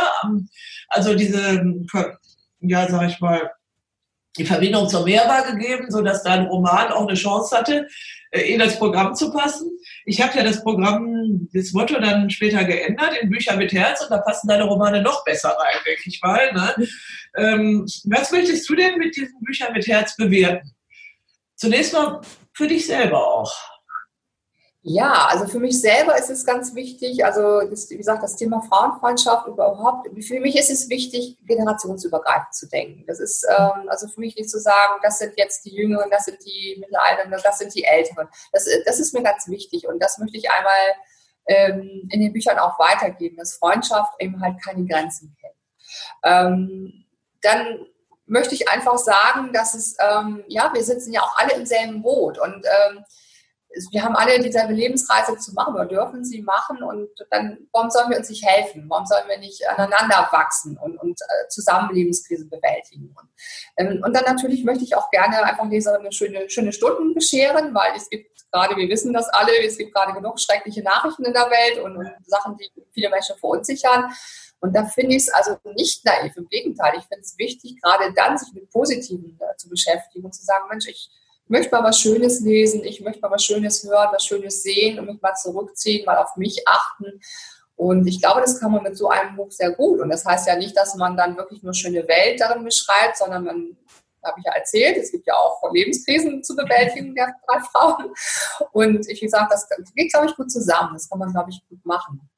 [0.89, 1.63] Also diese,
[2.61, 3.51] ja, sag ich mal,
[4.37, 7.89] die Verbindung zum Meer war gegeben, sodass dein Roman auch eine Chance hatte,
[8.31, 9.71] äh, in das Programm zu passen.
[10.05, 14.11] Ich habe ja das Programm, das Motto dann später geändert in Bücher mit Herz und
[14.11, 16.53] da passen deine Romane noch besser rein, denke ich mal.
[16.53, 16.89] Ne?
[17.37, 20.73] Ähm, was möchtest du denn mit diesen Büchern mit Herz bewerten?
[21.55, 22.21] Zunächst mal
[22.53, 23.76] für dich selber auch.
[24.89, 28.63] Ja, also für mich selber ist es ganz wichtig, also das, wie gesagt, das Thema
[28.63, 33.05] Frauenfreundschaft überhaupt, für mich ist es wichtig, generationsübergreifend zu denken.
[33.09, 36.27] Das ist ähm, also für mich nicht zu sagen, das sind jetzt die Jüngeren, das
[36.27, 38.29] sind die Mittelalternden, das sind die Älteren.
[38.53, 40.73] Das, das ist mir ganz wichtig und das möchte ich einmal
[41.47, 45.57] ähm, in den Büchern auch weitergeben, dass Freundschaft eben halt keine Grenzen kennt.
[46.23, 47.07] Ähm,
[47.43, 47.87] dann
[48.27, 52.03] möchte ich einfach sagen, dass es, ähm, ja, wir sitzen ja auch alle im selben
[52.03, 53.05] Boot und ähm,
[53.91, 58.11] wir haben alle dieselbe Lebensreise zu machen oder dürfen sie machen und dann, warum sollen
[58.11, 58.87] wir uns nicht helfen?
[58.89, 63.15] Warum sollen wir nicht aneinander wachsen und, und äh, bewältigen?
[63.15, 63.29] Und,
[63.77, 67.93] ähm, und dann natürlich möchte ich auch gerne einfach Leserinnen schöne, schöne Stunden bescheren, weil
[67.97, 71.51] es gibt gerade, wir wissen das alle, es gibt gerade genug schreckliche Nachrichten in der
[71.51, 74.11] Welt und, und Sachen, die viele Menschen verunsichern.
[74.61, 76.95] Und da finde ich es also nicht naiv, im Gegenteil.
[76.97, 80.65] Ich finde es wichtig, gerade dann sich mit Positiven äh, zu beschäftigen und zu sagen,
[80.71, 81.11] Mensch, ich
[81.49, 85.07] möchte mal was Schönes lesen, ich möchte mal was Schönes hören, was Schönes sehen und
[85.07, 87.21] mich mal zurückziehen, mal auf mich achten.
[87.77, 90.01] Und ich glaube, das kann man mit so einem Buch sehr gut.
[90.01, 93.45] Und das heißt ja nicht, dass man dann wirklich nur schöne Welt darin beschreibt, sondern
[93.45, 93.77] man,
[94.25, 98.13] habe ich ja erzählt, es gibt ja auch Lebenskrisen zu bewältigen der drei Frauen.
[98.73, 100.95] Und ich wie gesagt, das geht, glaube ich, gut zusammen.
[100.95, 102.29] Das kann man, glaube ich, gut machen.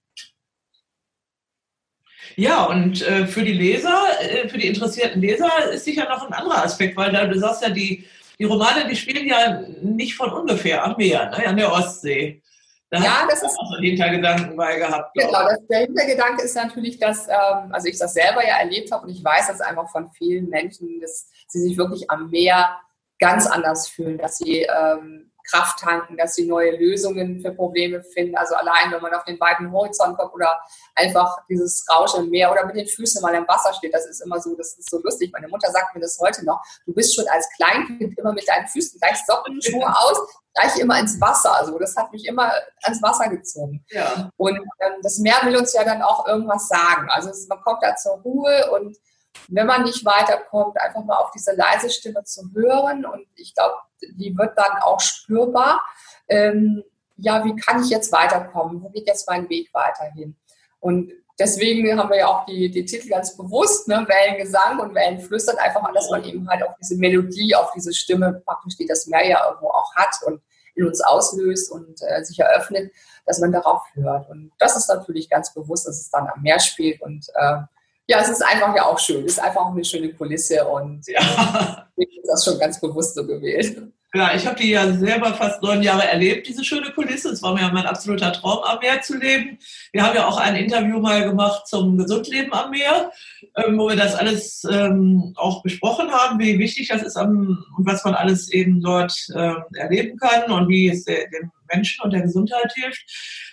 [2.37, 6.33] Ja, und äh, für die Leser, äh, für die interessierten Leser ist sicher noch ein
[6.33, 8.07] anderer Aspekt, weil da, du sagst ja, die,
[8.39, 12.43] die Romane, die spielen ja nicht von ungefähr am Meer, ne, an der Ostsee.
[12.91, 15.13] Da ja, das ist auch einen Hintergedanken bei gehabt.
[15.15, 19.07] Genau, das, der Hintergedanke ist natürlich, dass, ähm, also ich das selber ja erlebt habe
[19.07, 22.79] und ich weiß das einfach von vielen Menschen, dass sie sich wirklich am Meer
[23.19, 28.37] ganz anders fühlen, dass sie ähm, Kraft tanken, dass sie neue Lösungen für Probleme finden.
[28.37, 30.61] Also allein, wenn man auf den weiten Horizont kommt oder
[30.95, 34.21] einfach dieses Rauschen im Meer oder mit den Füßen mal im Wasser steht, das ist
[34.21, 35.33] immer so, das ist so lustig.
[35.33, 36.63] Meine Mutter sagt mir das heute noch.
[36.87, 40.19] Du bist schon als Kleinkind immer mit deinen Füßen gleich Socken, Schuhe aus,
[40.55, 41.55] gleich immer ins Wasser.
[41.57, 43.85] Also das hat mich immer ans Wasser gezogen.
[43.91, 44.31] Ja.
[44.37, 47.09] Und ähm, das Meer will uns ja dann auch irgendwas sagen.
[47.11, 48.97] Also man kommt da zur Ruhe und
[49.49, 53.07] wenn man nicht weiterkommt, einfach mal auf diese leise Stimme zu hören.
[53.07, 55.83] Und ich glaube, die wird dann auch spürbar.
[56.29, 56.83] Ähm,
[57.17, 58.83] ja, wie kann ich jetzt weiterkommen?
[58.83, 60.37] Wo geht jetzt mein Weg weiterhin?
[60.81, 64.07] Und deswegen haben wir ja auch die, die Titel ganz bewusst, ne?
[64.09, 68.43] Wellengesang und Wellenflüstern, einfach mal, dass man eben halt auf diese Melodie, auf diese Stimme
[68.45, 70.43] praktisch, die das Meer ja irgendwo auch hat und
[70.75, 72.93] in uns auslöst und äh, sich eröffnet,
[73.27, 74.29] dass man darauf hört.
[74.31, 77.59] Und das ist natürlich ganz bewusst, dass es dann am Meer spielt und äh,
[78.09, 79.25] ja, es ist einfach ja auch schön.
[79.25, 81.21] Es ist einfach auch eine schöne Kulisse und ja.
[81.97, 83.83] ich habe das schon ganz bewusst so gewählt.
[84.15, 87.29] Ja, ich habe die ja selber fast neun Jahre erlebt, diese schöne Kulisse.
[87.29, 89.59] Es war mir ja mein absoluter Traum, am Meer zu leben.
[89.93, 93.13] Wir haben ja auch ein Interview mal gemacht zum Gesundleben am Meer,
[93.57, 98.03] ähm, wo wir das alles ähm, auch besprochen haben, wie wichtig das ist und was
[98.07, 102.73] man alles eben dort äh, erleben kann und wie es den Menschen und der Gesundheit
[102.75, 103.05] hilft.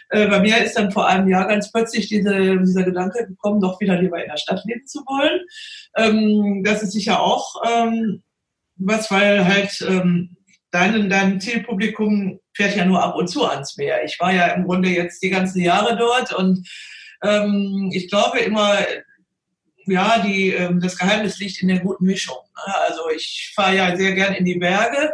[0.09, 3.79] Äh, bei mir ist dann vor einem Jahr ganz plötzlich diese, dieser Gedanke gekommen, doch
[3.79, 5.41] wieder lieber in der Stadt leben zu wollen.
[5.95, 8.23] Ähm, das ist sicher auch ähm,
[8.77, 10.35] was, weil halt ähm,
[10.71, 14.03] dein, dein Zielpublikum fährt ja nur ab und zu ans Meer.
[14.03, 16.67] Ich war ja im Grunde jetzt die ganzen Jahre dort und
[17.23, 18.77] ähm, ich glaube immer,
[19.87, 22.37] ja, die, ähm, das Geheimnis liegt in der guten Mischung.
[22.67, 22.73] Ne?
[22.87, 25.13] Also ich fahre ja sehr gern in die Berge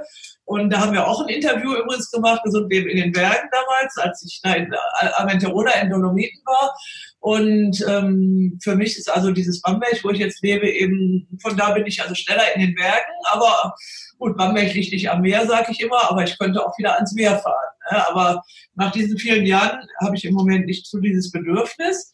[0.51, 3.97] und da haben wir auch ein Interview übrigens gemacht, Gesund Leben in den Bergen damals,
[3.97, 4.69] als ich da in
[5.15, 6.75] Aventerola in Dolomiten war.
[7.21, 11.71] Und ähm, für mich ist also dieses Bamberg, wo ich jetzt lebe, eben, von da
[11.71, 13.13] bin ich also schneller in den Bergen.
[13.31, 13.73] Aber
[14.19, 17.13] gut, Bamberg liegt nicht am Meer, sage ich immer, aber ich könnte auch wieder ans
[17.13, 17.69] Meer fahren.
[17.89, 18.09] Ne?
[18.09, 18.43] Aber
[18.75, 22.11] nach diesen vielen Jahren habe ich im Moment nicht so dieses Bedürfnis.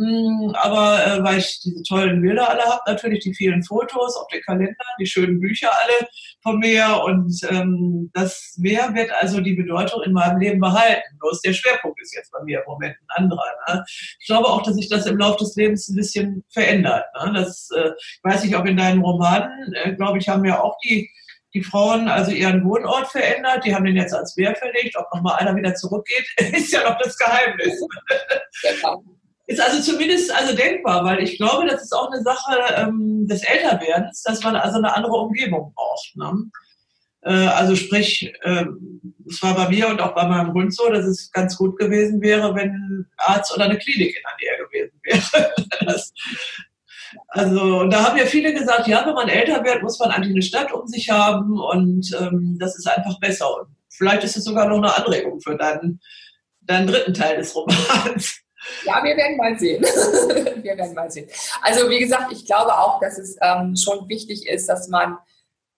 [0.00, 4.26] Mm, aber äh, weil ich diese tollen Bilder alle habe, natürlich die vielen Fotos auf
[4.28, 6.08] den Kalender, die schönen Bücher alle
[6.42, 11.02] vom Meer und ähm, das Meer wird also die Bedeutung in meinem Leben behalten.
[11.18, 13.44] Bloß der Schwerpunkt ist jetzt bei mir im Moment ein anderer.
[13.68, 13.84] Ne?
[14.20, 17.04] Ich glaube auch, dass sich das im Laufe des Lebens ein bisschen verändert.
[17.22, 17.34] Ne?
[17.34, 20.78] Das äh, ich weiß ich, ob in deinen Romanen, äh, glaube ich, haben ja auch
[20.82, 21.10] die
[21.52, 25.36] die Frauen also ihren Wohnort verändert, die haben den jetzt als Wehr verlegt, ob nochmal
[25.40, 27.74] einer wieder zurückgeht, ist ja noch das Geheimnis.
[29.50, 33.42] Ist also zumindest also denkbar, weil ich glaube, das ist auch eine Sache ähm, des
[33.42, 36.14] Älterwerdens, dass man also eine andere Umgebung braucht.
[36.14, 36.50] Ne?
[37.22, 38.64] Äh, also sprich, äh,
[39.28, 42.20] es war bei mir und auch bei meinem Hund so, dass es ganz gut gewesen
[42.20, 45.54] wäre, wenn ein Arzt oder eine Klinik in der Nähe gewesen wäre.
[45.84, 46.12] das,
[47.26, 50.30] also, und da haben ja viele gesagt, ja, wenn man älter wird, muss man eigentlich
[50.30, 53.52] eine Stadt um sich haben und ähm, das ist einfach besser.
[53.58, 56.00] Und vielleicht ist es sogar noch eine Anregung für deinen,
[56.60, 58.44] deinen dritten Teil des Romans.
[58.84, 59.82] Ja, wir werden mal sehen.
[60.62, 61.28] wir werden mal sehen.
[61.62, 65.18] Also wie gesagt, ich glaube auch, dass es ähm, schon wichtig ist, dass man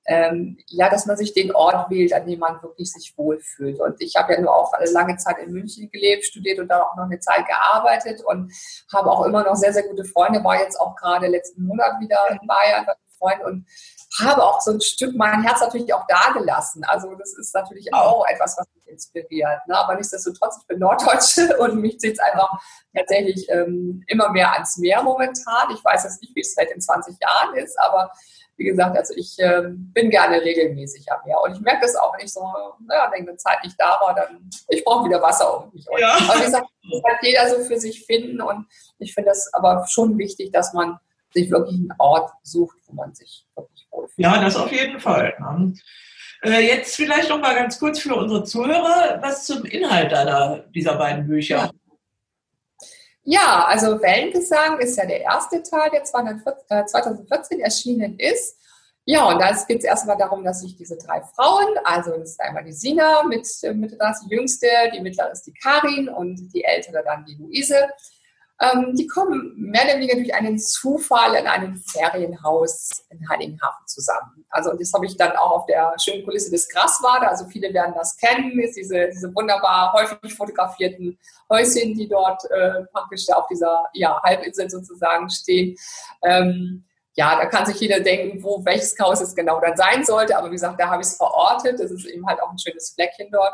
[0.07, 3.79] ähm, ja, dass man sich den Ort wählt, an dem man wirklich sich wohlfühlt.
[3.81, 6.97] Und ich habe ja nur auch lange Zeit in München gelebt, studiert und da auch
[6.97, 8.53] noch eine Zeit gearbeitet und
[8.93, 10.43] habe auch immer noch sehr, sehr gute Freunde.
[10.43, 13.67] War jetzt auch gerade letzten Monat wieder in Bayern bei Freunden und
[14.21, 16.85] habe auch so ein Stück mein Herz natürlich auch da gelassen.
[16.85, 19.67] Also das ist natürlich auch etwas, was mich inspiriert.
[19.67, 19.77] Ne?
[19.77, 22.51] Aber nichtsdestotrotz, ich bin Norddeutsche und mich zieht es einfach
[22.95, 25.71] tatsächlich ähm, immer mehr ans Meer momentan.
[25.75, 28.13] Ich weiß jetzt nicht, wie es vielleicht in 20 Jahren ist, aber
[28.57, 31.41] wie gesagt, also ich äh, bin gerne regelmäßig am Meer.
[31.41, 32.43] Und ich merke das auch, wenn ich so
[32.87, 35.87] naja, eine Zeit nicht da war, dann ich brauche wieder Wasser um mich.
[35.99, 36.15] Ja.
[36.15, 38.41] Aber wie gesagt, das kann jeder so für sich finden.
[38.41, 38.67] Und
[38.99, 40.99] ich finde das aber schon wichtig, dass man
[41.33, 44.19] sich wirklich einen Ort sucht, wo man sich wirklich wohlfühlt.
[44.19, 45.35] Ja, das auf jeden Fall.
[46.43, 50.97] Äh, jetzt vielleicht noch mal ganz kurz für unsere Zuhörer was zum Inhalt deiner, dieser
[50.97, 51.71] beiden Bücher.
[53.25, 53.65] Ja.
[53.67, 58.59] Also Wellengesang ist ja der erste Teil, der 2014 äh, erschienen ist.
[59.05, 62.41] Ja, und da geht es erstmal darum, dass sich diese drei Frauen, also das ist
[62.41, 66.63] einmal die Sina mit äh, 30, die jüngste, die mittlere ist die Karin und die
[66.63, 67.89] ältere dann die Luise,
[68.63, 74.45] ähm, die kommen mehr oder weniger durch einen Zufall in einem Ferienhaus in Heiligenhafen zusammen.
[74.51, 77.93] Also das habe ich dann auch auf der schönen Kulisse des Graswade, also viele werden
[77.97, 81.19] das kennen, ist diese, diese wunderbar häufig fotografierten
[81.51, 85.77] Häuschen, die dort äh, praktisch auf dieser ja, Halbinsel sozusagen stehen.
[86.23, 90.37] Ähm, ja, da kann sich jeder denken, wo welches Haus es genau dann sein sollte.
[90.37, 91.79] Aber wie gesagt, da habe ich es verortet.
[91.79, 93.53] Das ist eben halt auch ein schönes Fleckchen dort.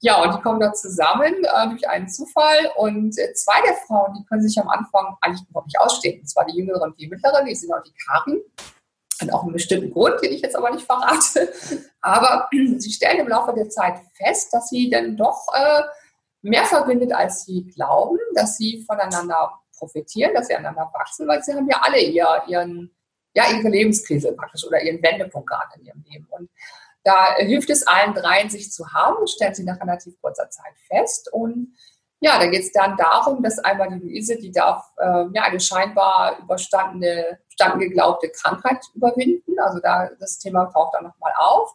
[0.00, 2.70] Ja, und die kommen da zusammen äh, durch einen Zufall.
[2.76, 6.20] Und äh, zwei der Frauen, die können sich am Anfang eigentlich überhaupt nicht ausstehen.
[6.20, 8.40] Und zwar die jüngere und die mittlere, die sind auch die Karin.
[9.20, 11.52] Hat auch einen bestimmten Grund, den ich jetzt aber nicht verrate.
[12.02, 15.82] Aber sie stellen im Laufe der Zeit fest, dass sie dann doch äh,
[16.42, 21.54] mehr verbindet, als sie glauben, dass sie voneinander profitieren, dass sie einander wachsen, weil sie
[21.54, 22.94] haben ja alle ihr, ihren,
[23.34, 26.26] ja, ihre Lebenskrise praktisch oder ihren Wendepunkt gerade in ihrem Leben.
[26.30, 26.50] Und
[27.06, 31.32] da hilft es allen dreien, sich zu haben, stellen sie nach relativ kurzer Zeit fest.
[31.32, 31.72] Und
[32.18, 35.60] ja, da geht es dann darum, dass einmal die Luise, die darf äh, ja, eine
[35.60, 39.56] scheinbar überstandene, überstanden geglaubte Krankheit überwinden.
[39.60, 41.72] Also da das Thema taucht dann nochmal auf.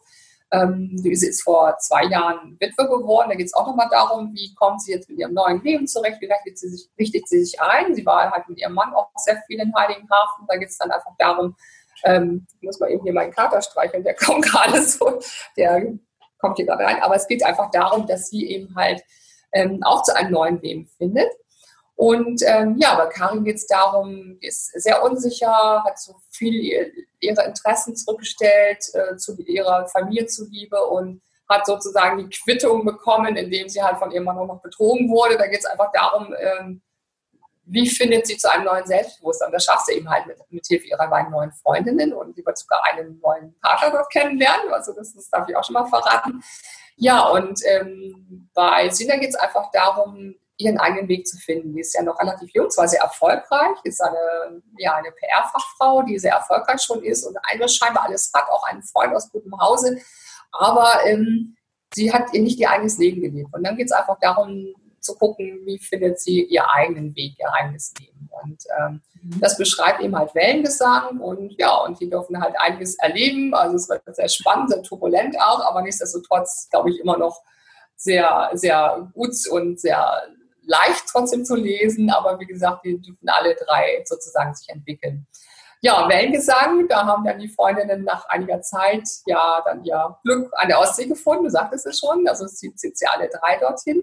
[0.50, 3.30] Ähm, Luise ist vor zwei Jahren Witwe geworden.
[3.30, 6.20] Da geht es auch nochmal darum, wie kommt sie jetzt mit ihrem neuen Leben zurecht,
[6.20, 7.94] wie richtet sie sich, richtet sie sich ein.
[7.94, 10.44] Sie war halt mit ihrem Mann auch sehr viel in Heiligenhafen.
[10.46, 11.56] Da geht es dann einfach darum,
[12.04, 15.20] ähm, muss man eben hier meinen Kater streicheln, der kommt gerade so,
[15.56, 15.92] der
[16.38, 17.02] kommt hier gerade rein.
[17.02, 19.02] Aber es geht einfach darum, dass sie eben halt
[19.52, 21.30] ähm, auch zu einem neuen Leben findet.
[21.94, 27.44] Und ähm, ja, bei Karin geht es darum, ist sehr unsicher, hat so viel ihre
[27.44, 33.82] Interessen zurückgestellt äh, zu ihrer Familie zuliebe und hat sozusagen die Quittung bekommen, indem sie
[33.82, 35.36] halt von ihrem Mann auch noch betrogen wurde.
[35.36, 36.82] Da geht es einfach darum, ähm,
[37.64, 39.52] wie findet sie zu einem neuen Selbstbewusstsein?
[39.52, 42.82] Das schafft sie eben halt mit, mit Hilfe ihrer beiden neuen Freundinnen und wird sogar
[42.84, 44.72] einen neuen Partner dort kennenlernen.
[44.72, 46.42] Also das, das darf ich auch schon mal verraten.
[46.96, 51.72] Ja, und ähm, bei Sina geht es einfach darum, ihren eigenen Weg zu finden.
[51.72, 56.18] Die ist ja noch relativ jung, zwar sehr erfolgreich, ist eine, ja, eine PR-Fachfrau, die
[56.18, 60.00] sehr erfolgreich schon ist und eigentlich scheinbar alles hat, auch einen Freund aus gutem Hause.
[60.52, 61.56] Aber ähm,
[61.94, 63.52] sie hat ihr nicht ihr eigenes Leben gelebt.
[63.52, 67.52] Und dann geht es einfach darum, zu gucken, wie findet sie ihr eigenen Weg, ihr
[67.52, 68.30] eigenes Leben.
[68.42, 69.40] Und ähm, mhm.
[69.40, 73.54] das beschreibt eben halt Wellengesang und ja, und die dürfen halt einiges erleben.
[73.54, 77.42] Also es wird sehr spannend, sehr turbulent auch, aber nichtsdestotrotz, glaube ich, immer noch
[77.96, 80.22] sehr, sehr gut und sehr
[80.64, 82.10] leicht trotzdem zu lesen.
[82.10, 85.26] Aber wie gesagt, die dürfen alle drei sozusagen sich entwickeln.
[85.84, 90.68] Ja, Wellengesang, da haben dann die Freundinnen nach einiger Zeit ja dann ihr Glück an
[90.68, 94.00] der Ostsee gefunden, du sagtest es schon, also es zieht sie alle drei dorthin.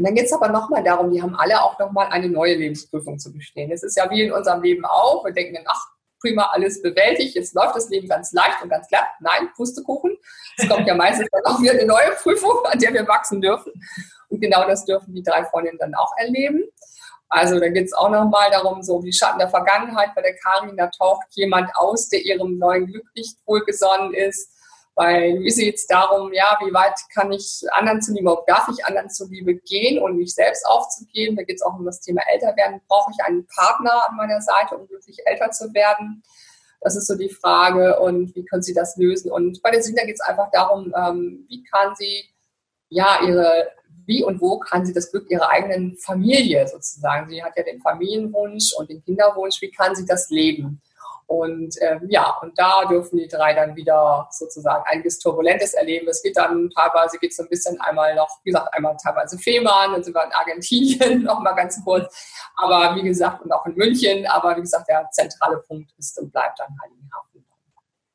[0.00, 3.18] Und dann geht es aber nochmal darum, die haben alle auch nochmal eine neue Lebensprüfung
[3.18, 3.70] zu bestehen.
[3.70, 7.54] Es ist ja wie in unserem Leben auch, wir denken, ach, prima, alles bewältigt, jetzt
[7.54, 9.06] läuft das Leben ganz leicht und ganz klar.
[9.20, 10.16] Nein, Pustekuchen.
[10.56, 13.74] Es kommt ja meistens dann auch wieder eine neue Prüfung, an der wir wachsen dürfen.
[14.30, 16.64] Und genau das dürfen die drei Freundinnen dann auch erleben.
[17.28, 20.78] Also da geht es auch nochmal darum, so wie Schatten der Vergangenheit bei der Karin,
[20.78, 24.50] da taucht jemand aus, der ihrem neuen Glück nicht wohlgesonnen ist.
[25.00, 29.08] Bei Luise geht es darum, ja, wie weit kann ich anderen zuliebe, darf ich anderen
[29.08, 31.36] zuliebe gehen und mich selbst aufzugeben.
[31.36, 32.82] Da geht es auch um das Thema Älterwerden.
[32.86, 36.22] Brauche ich einen Partner an meiner Seite, um wirklich älter zu werden?
[36.82, 39.32] Das ist so die Frage und wie können sie das lösen?
[39.32, 42.26] Und bei der Sina geht es einfach darum, ähm, wie kann sie
[42.90, 43.70] ja ihre
[44.04, 47.80] wie und wo kann sie das Glück ihrer eigenen Familie sozusagen, sie hat ja den
[47.80, 50.82] Familienwunsch und den Kinderwunsch, wie kann sie das leben?
[51.30, 56.08] Und ähm, ja, und da dürfen die drei dann wieder sozusagen einiges Turbulentes erleben.
[56.08, 59.92] Es geht dann teilweise, geht so ein bisschen einmal noch, wie gesagt, einmal teilweise Fehmarn,
[59.92, 62.12] dann sind wir in Argentinien noch mal ganz kurz.
[62.56, 64.26] Aber wie gesagt, und auch in München.
[64.26, 67.29] Aber wie gesagt, der zentrale Punkt ist und bleibt dann Heiligenhafen.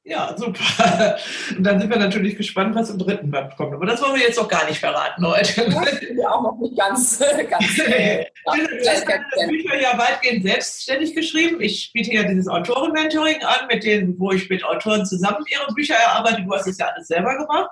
[0.08, 1.18] Ja, super.
[1.58, 3.74] Und dann sind wir natürlich gespannt, was im dritten Band kommt.
[3.74, 5.66] Aber das wollen wir jetzt noch gar nicht verraten heute.
[5.68, 7.18] Das sind ja auch noch nicht ganz.
[7.50, 11.60] ganz äh, ja, Bücher ja weitgehend selbstständig geschrieben.
[11.60, 15.96] Ich biete ja dieses Autoren-Mentoring an, mit denen, wo ich mit Autoren zusammen ihre Bücher
[15.96, 16.44] erarbeite.
[16.44, 17.72] Du hast es ja alles selber gemacht.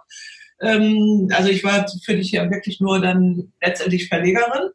[0.62, 4.72] Ähm, also ich war für dich ja wirklich nur dann letztendlich Verlegerin.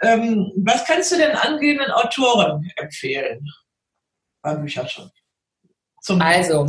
[0.00, 3.48] Ähm, was kannst du denn angehenden Autoren empfehlen
[4.42, 5.10] beim Bücherschreiben?
[6.04, 6.66] Zum also,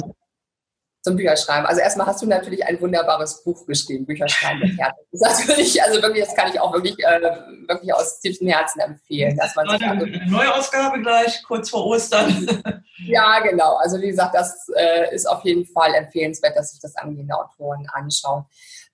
[1.01, 1.65] zum Bücherschreiben.
[1.65, 5.05] Also erstmal hast du natürlich ein wunderbares Buch geschrieben, Bücherschreiben mit Herzen.
[5.11, 7.21] Das ist natürlich, also wirklich, das kann ich auch wirklich, äh,
[7.67, 9.35] wirklich aus tiefstem Herzen empfehlen.
[9.37, 12.47] Dass man also, eine Neuausgabe gleich, kurz vor Ostern.
[13.07, 13.75] ja, genau.
[13.75, 17.87] Also wie gesagt, das äh, ist auf jeden Fall empfehlenswert, dass sich das angehende Autoren
[17.91, 18.45] anschauen.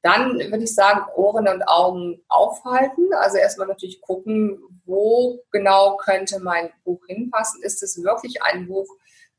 [0.01, 3.13] Dann würde ich sagen, Ohren und Augen aufhalten.
[3.19, 7.61] Also erstmal natürlich gucken, wo genau könnte mein Buch hinpassen.
[7.61, 8.87] Ist es wirklich ein Buch,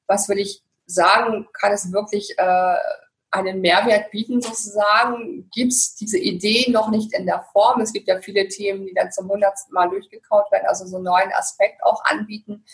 [0.07, 0.63] was will ich
[0.93, 2.77] sagen, kann es wirklich äh,
[3.31, 5.49] einen Mehrwert bieten sozusagen?
[5.53, 7.81] Gibt es diese Idee noch nicht in der Form?
[7.81, 11.07] Es gibt ja viele Themen, die dann zum hundertsten Mal durchgekaut werden, also so einen
[11.07, 12.65] neuen Aspekt auch anbieten.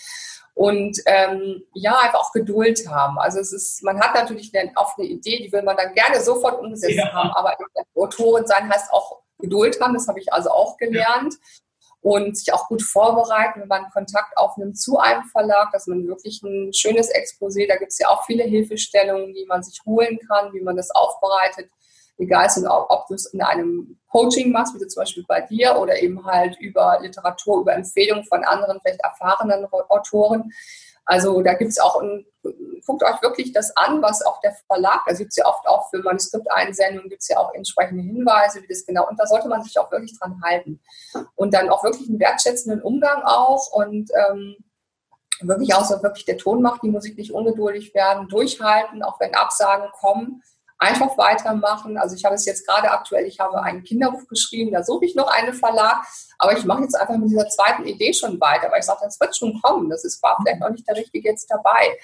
[0.55, 3.19] Und ähm, ja, einfach auch Geduld haben.
[3.19, 6.21] Also es ist, man hat natürlich eine, oft eine Idee, die will man dann gerne
[6.21, 7.13] sofort umgesetzt ja.
[7.13, 7.57] haben, aber
[7.95, 11.35] Autorin sein heißt auch Geduld haben, das habe ich also auch gelernt.
[11.35, 11.68] Ja
[12.01, 16.43] und sich auch gut vorbereiten, wenn man Kontakt aufnimmt zu einem Verlag, dass man wirklich
[16.43, 20.53] ein schönes Exposé, da gibt es ja auch viele Hilfestellungen, die man sich holen kann,
[20.53, 21.71] wie man das aufbereitet,
[22.19, 22.49] egal
[22.89, 26.59] ob du es in einem Coaching machst, wie zum Beispiel bei dir, oder eben halt
[26.61, 30.51] über Literatur, über Empfehlungen von anderen, vielleicht erfahrenen Autoren.
[31.09, 32.27] Also da gibt es auch, ein,
[32.87, 35.89] guckt euch wirklich das an, was auch der Verlag, da gibt es ja oft auch
[35.89, 39.63] für Manuskripteinsendungen, gibt es ja auch entsprechende Hinweise, wie das genau, und da sollte man
[39.63, 40.81] sich auch wirklich dran halten.
[41.35, 44.57] Und dann auch wirklich einen wertschätzenden Umgang auch und ähm,
[45.41, 49.35] wirklich auch so wirklich der Ton macht, die Musik nicht ungeduldig werden, durchhalten, auch wenn
[49.35, 50.43] Absagen kommen
[50.79, 51.99] einfach weitermachen.
[51.99, 55.17] Also ich habe es jetzt gerade aktuell, ich habe ein Kinderbuch geschrieben, da suche ich
[55.17, 56.05] noch einen Verlag,
[56.39, 59.19] aber ich mache jetzt einfach mit dieser zweiten Idee schon weiter, weil ich sage, das
[59.19, 61.99] wird schon kommen, das ist war vielleicht noch nicht der Richtige jetzt dabei.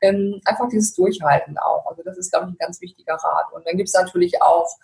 [0.00, 1.86] Ähm, einfach dieses Durchhalten auch.
[1.86, 3.52] Also das ist, glaube ich, ein ganz wichtiger Rat.
[3.52, 4.76] Und dann gibt es natürlich auch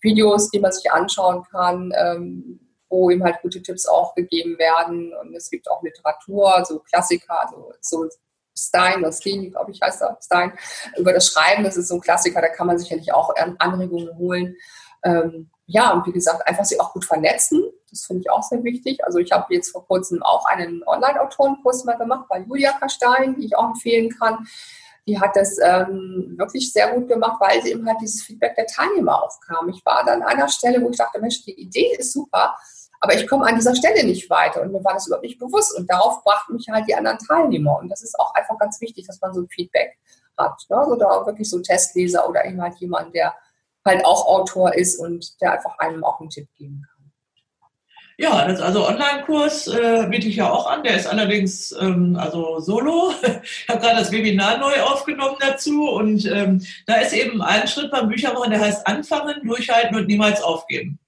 [0.00, 5.12] Videos, die man sich anschauen kann, ähm, wo eben halt gute Tipps auch gegeben werden.
[5.20, 8.08] Und es gibt auch Literatur, so Klassiker, so, so
[8.56, 10.52] Stein oder Stein, glaube ich, heißt er, Stein,
[10.96, 11.64] über das Schreiben.
[11.64, 14.56] Das ist so ein Klassiker, da kann man sicherlich auch Anregungen holen.
[15.04, 17.62] Ähm, ja, und wie gesagt, einfach sich auch gut vernetzen.
[17.90, 19.04] Das finde ich auch sehr wichtig.
[19.04, 23.46] Also ich habe jetzt vor kurzem auch einen Online-Autorenkurs mal gemacht bei Julia Kastein, die
[23.46, 24.46] ich auch empfehlen kann.
[25.06, 28.66] Die hat das ähm, wirklich sehr gut gemacht, weil sie eben halt dieses Feedback der
[28.66, 29.68] Teilnehmer aufkam.
[29.68, 32.54] Ich war dann an einer Stelle, wo ich dachte, Mensch, die Idee ist super,
[33.02, 35.76] aber ich komme an dieser Stelle nicht weiter und mir war das überhaupt nicht bewusst.
[35.76, 37.80] Und darauf brachten mich halt die anderen Teilnehmer.
[37.80, 39.98] Und das ist auch einfach ganz wichtig, dass man so ein Feedback
[40.38, 40.62] hat.
[40.70, 40.76] Ne?
[40.76, 43.34] Also da wirklich so ein Testleser oder eben halt jemand, der
[43.84, 47.10] halt auch Autor ist und der einfach einem auch einen Tipp geben kann.
[48.18, 50.84] Ja, das also Online-Kurs äh, biete ich ja auch an.
[50.84, 53.12] Der ist allerdings ähm, also solo.
[53.42, 57.90] Ich habe gerade das Webinar neu aufgenommen dazu und ähm, da ist eben ein Schritt
[57.90, 61.00] beim Büchermachen, der heißt Anfangen, Durchhalten und niemals aufgeben.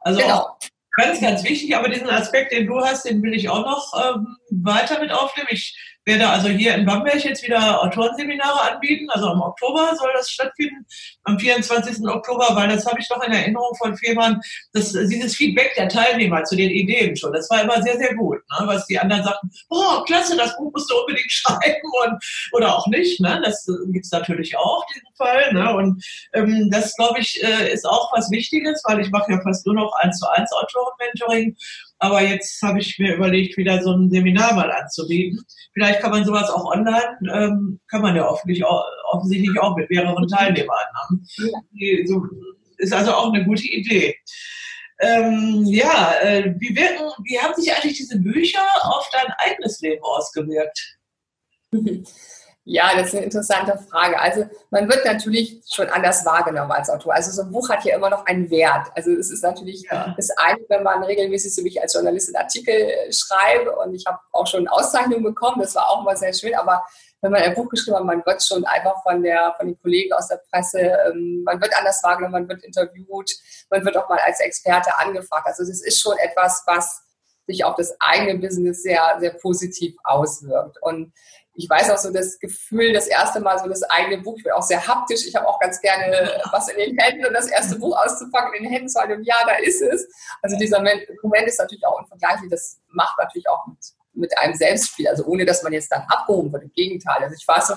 [0.00, 0.58] Also genau
[0.96, 4.36] Ganz, ganz wichtig, aber diesen Aspekt, den du hast, den will ich auch noch ähm,
[4.50, 5.48] weiter mit aufnehmen.
[5.50, 5.76] Ich
[6.06, 9.10] werde also hier in Bamberg jetzt wieder Autorenseminare anbieten.
[9.10, 10.86] Also im Oktober soll das stattfinden,
[11.24, 12.06] am 24.
[12.06, 14.40] Oktober, weil das habe ich noch in Erinnerung von Fehmarn,
[14.72, 18.38] dass dieses Feedback der Teilnehmer zu den Ideen schon, das war immer sehr, sehr gut.
[18.38, 18.66] Ne?
[18.66, 22.86] Was die anderen sagten, oh, klasse, das Buch musst du unbedingt schreiben und, oder auch
[22.86, 23.20] nicht.
[23.20, 23.42] Ne?
[23.44, 25.52] Das gibt's natürlich auch, diesen Fall.
[25.52, 25.74] Ne?
[25.74, 26.04] Und
[26.34, 29.74] ähm, das, glaube ich, äh, ist auch was Wichtiges, weil ich mache ja fast nur
[29.74, 31.56] noch eins zu eins Autoren-Mentoring
[31.98, 35.40] aber jetzt habe ich mir überlegt, wieder so ein Seminar mal anzubieten.
[35.72, 39.88] Vielleicht kann man sowas auch online, ähm, kann man ja offensichtlich auch, offensichtlich auch mit
[39.90, 40.76] mehreren Teilnehmern.
[41.10, 42.06] Ne?
[42.06, 42.26] So,
[42.78, 44.16] ist also auch eine gute Idee.
[44.98, 50.02] Ähm, ja, äh, wie, wirken, wie haben sich eigentlich diese Bücher auf dein eigenes Leben
[50.02, 50.98] ausgewirkt?
[52.68, 54.18] Ja, das ist eine interessante Frage.
[54.18, 57.14] Also man wird natürlich schon anders wahrgenommen als Autor.
[57.14, 58.88] Also so ein Buch hat ja immer noch einen Wert.
[58.96, 60.12] Also es ist natürlich ja.
[60.16, 64.18] das eine, wenn man regelmäßig so wie ich als Journalistin Artikel schreibe und ich habe
[64.32, 66.84] auch schon Auszeichnungen bekommen, das war auch mal sehr schön, aber
[67.20, 70.12] wenn man ein Buch geschrieben hat, man wird schon einfach von, der, von den Kollegen
[70.12, 73.30] aus der Presse, ähm, man wird anders wahrgenommen, man wird interviewt,
[73.70, 75.46] man wird auch mal als Experte angefragt.
[75.46, 77.02] Also das ist schon etwas, was
[77.46, 80.78] sich auf das eigene Business sehr, sehr positiv auswirkt.
[80.82, 81.12] Und
[81.56, 84.52] ich weiß auch so das Gefühl, das erste Mal so das eigene Buch, ich bin
[84.52, 87.78] auch sehr haptisch, ich habe auch ganz gerne was in den Händen und das erste
[87.78, 90.08] Buch auszupacken, in den Händen zu halten, ja, da ist es.
[90.42, 93.78] Also dieser Moment ist natürlich auch unvergleichlich, das macht natürlich auch mit,
[94.12, 97.22] mit einem selbst viel, also ohne, dass man jetzt dann abgehoben wird, im Gegenteil.
[97.22, 97.74] Also ich war so,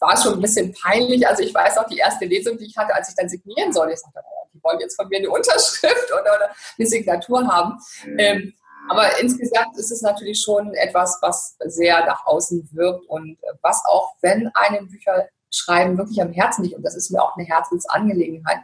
[0.00, 2.94] war schon ein bisschen peinlich, also ich weiß auch, die erste Lesung, die ich hatte,
[2.94, 6.12] als ich dann signieren sollte, ich sagte, oh, die wollen jetzt von mir eine Unterschrift
[6.12, 7.78] oder, oder eine Signatur haben.
[8.04, 8.18] Mhm.
[8.18, 8.54] Ähm,
[8.90, 14.16] aber insgesamt ist es natürlich schon etwas, was sehr nach außen wirkt und was auch,
[14.20, 18.58] wenn einem Bücher schreiben wirklich am Herzen liegt, und das ist mir auch eine Herzensangelegenheit,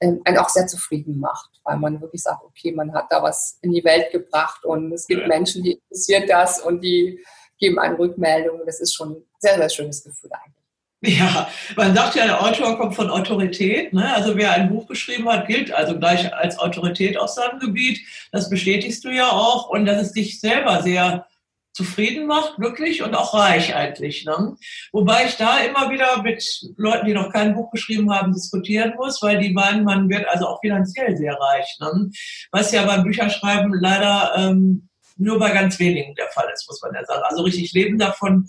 [0.00, 3.58] ähm, einen auch sehr zufrieden macht, weil man wirklich sagt, okay, man hat da was
[3.60, 7.22] in die Welt gebracht und es gibt Menschen, die interessiert das und die
[7.58, 8.62] geben eine Rückmeldung.
[8.64, 10.55] Das ist schon ein sehr, sehr schönes Gefühl eigentlich.
[11.02, 13.92] Ja, man sagt ja, der Autor kommt von Autorität.
[13.92, 14.14] Ne?
[14.14, 18.00] Also wer ein Buch geschrieben hat, gilt also gleich als Autorität auf seinem Gebiet.
[18.32, 21.26] Das bestätigst du ja auch und dass es dich selber sehr
[21.74, 24.24] zufrieden macht, glücklich und auch reich eigentlich.
[24.24, 24.56] Ne?
[24.92, 26.42] Wobei ich da immer wieder mit
[26.78, 30.46] Leuten, die noch kein Buch geschrieben haben, diskutieren muss, weil die meinen, man wird also
[30.46, 31.76] auch finanziell sehr reich.
[31.80, 32.10] Ne?
[32.50, 34.88] Was ja beim Bücherschreiben leider ähm,
[35.18, 37.22] nur bei ganz wenigen der Fall ist, muss man ja sagen.
[37.28, 38.48] Also richtig leben davon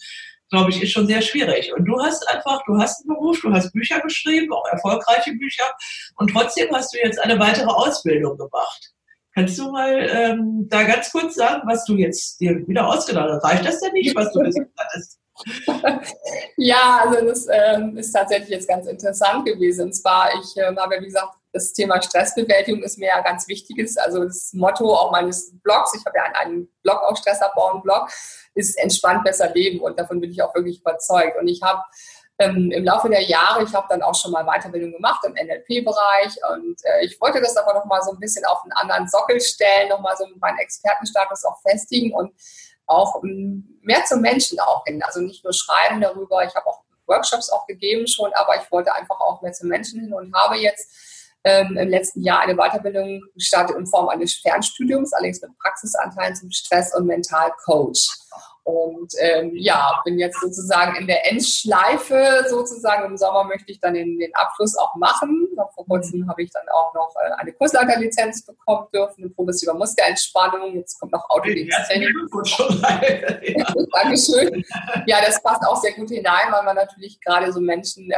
[0.50, 1.74] glaube ich, ist schon sehr schwierig.
[1.74, 5.66] Und du hast einfach, du hast einen Beruf, du hast Bücher geschrieben, auch erfolgreiche Bücher,
[6.16, 8.94] und trotzdem hast du jetzt eine weitere Ausbildung gemacht.
[9.34, 13.44] Kannst du mal ähm, da ganz kurz sagen, was du jetzt dir wieder ausgedacht hast?
[13.44, 15.20] Reicht das denn nicht, was du bisher hattest?
[16.58, 19.86] ja, also das ähm, ist tatsächlich jetzt ganz interessant gewesen.
[19.86, 23.98] Und zwar, ich ähm, habe wie gesagt, das Thema Stressbewältigung ist mir ja ganz wichtiges.
[23.98, 28.10] Also das Motto auch meines Blogs, ich habe ja einen, einen Blog auch Stressabbau Blog,
[28.58, 31.38] ist entspannt besser leben und davon bin ich auch wirklich überzeugt.
[31.40, 31.82] Und ich habe
[32.40, 36.38] ähm, im Laufe der Jahre, ich habe dann auch schon mal Weiterbildung gemacht im NLP-Bereich
[36.54, 39.40] und äh, ich wollte das aber noch mal so ein bisschen auf einen anderen Sockel
[39.42, 42.34] stellen, noch mal so meinen Expertenstatus auch festigen und
[42.86, 45.02] auch ähm, mehr zum Menschen auch hin.
[45.04, 48.94] Also nicht nur schreiben darüber, ich habe auch Workshops auch gegeben schon, aber ich wollte
[48.94, 50.92] einfach auch mehr zum Menschen hin und habe jetzt
[51.48, 56.52] ähm, im letzten Jahr eine Weiterbildung gestartet in Form eines Fernstudiums, allerdings mit Praxisanteilen zum
[56.52, 58.10] Stress- und Mentalcoach.
[58.68, 63.06] Und ähm, ja, bin jetzt sozusagen in der Endschleife sozusagen.
[63.06, 65.48] Im Sommer möchte ich dann den, den Abschluss auch machen.
[65.74, 70.76] Vor kurzem habe ich dann auch noch äh, eine Kursleiterlizenz bekommen dürfen, eine progressive Muskelentspannung.
[70.76, 72.10] Jetzt kommt noch Autodidaktik.
[73.56, 73.74] Ja.
[73.94, 74.66] Dankeschön.
[75.06, 78.18] Ja, das passt auch sehr gut hinein, weil man natürlich gerade so Menschen äh,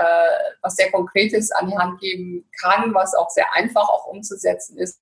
[0.63, 4.99] was sehr Konkretes an die Hand geben kann, was auch sehr einfach auch umzusetzen ist.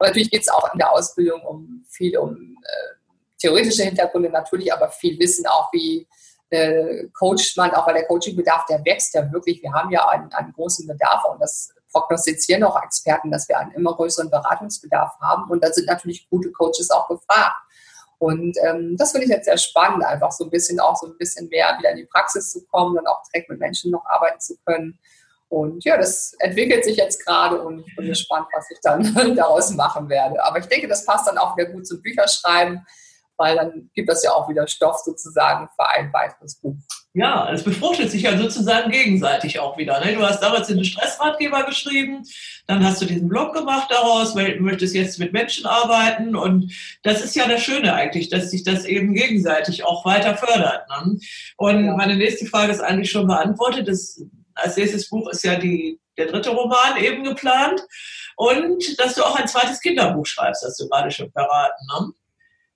[0.00, 2.99] Aber natürlich geht es auch in der Ausbildung um viel um äh,
[3.40, 6.06] theoretische Hintergründe natürlich, aber viel Wissen auch, wie
[6.50, 9.62] äh, coacht man, auch weil der Coachingbedarf, der wächst ja wirklich.
[9.62, 13.72] Wir haben ja einen, einen großen Bedarf und das prognostizieren auch Experten, dass wir einen
[13.72, 15.50] immer größeren Beratungsbedarf haben.
[15.50, 17.56] Und da sind natürlich gute Coaches auch gefragt.
[18.18, 21.16] Und ähm, das finde ich jetzt sehr spannend, einfach so ein bisschen auch so ein
[21.16, 24.38] bisschen mehr wieder in die Praxis zu kommen und auch direkt mit Menschen noch arbeiten
[24.40, 24.98] zu können.
[25.48, 29.70] Und ja, das entwickelt sich jetzt gerade und ich bin gespannt, was ich dann daraus
[29.70, 30.44] machen werde.
[30.44, 32.86] Aber ich denke, das passt dann auch wieder gut zum Bücherschreiben
[33.40, 36.76] weil dann gibt das ja auch wieder Stoff sozusagen für ein weiteres Buch.
[37.14, 39.98] Ja, es befruchtet sich ja sozusagen gegenseitig auch wieder.
[40.04, 40.14] Ne?
[40.14, 42.22] Du hast damals den Stressratgeber geschrieben,
[42.68, 46.72] dann hast du diesen Blog gemacht daraus, weil du möchtest jetzt mit Menschen arbeiten und
[47.02, 50.86] das ist ja das Schöne eigentlich, dass sich das eben gegenseitig auch weiter fördert.
[50.88, 51.18] Ne?
[51.56, 51.96] Und ja.
[51.96, 53.88] meine nächste Frage ist eigentlich schon beantwortet.
[53.88, 54.22] Das,
[54.54, 57.80] als nächstes Buch ist ja die der dritte Roman eben geplant.
[58.36, 61.86] Und dass du auch ein zweites Kinderbuch schreibst, hast du gerade schon verraten.
[61.88, 62.12] Ne?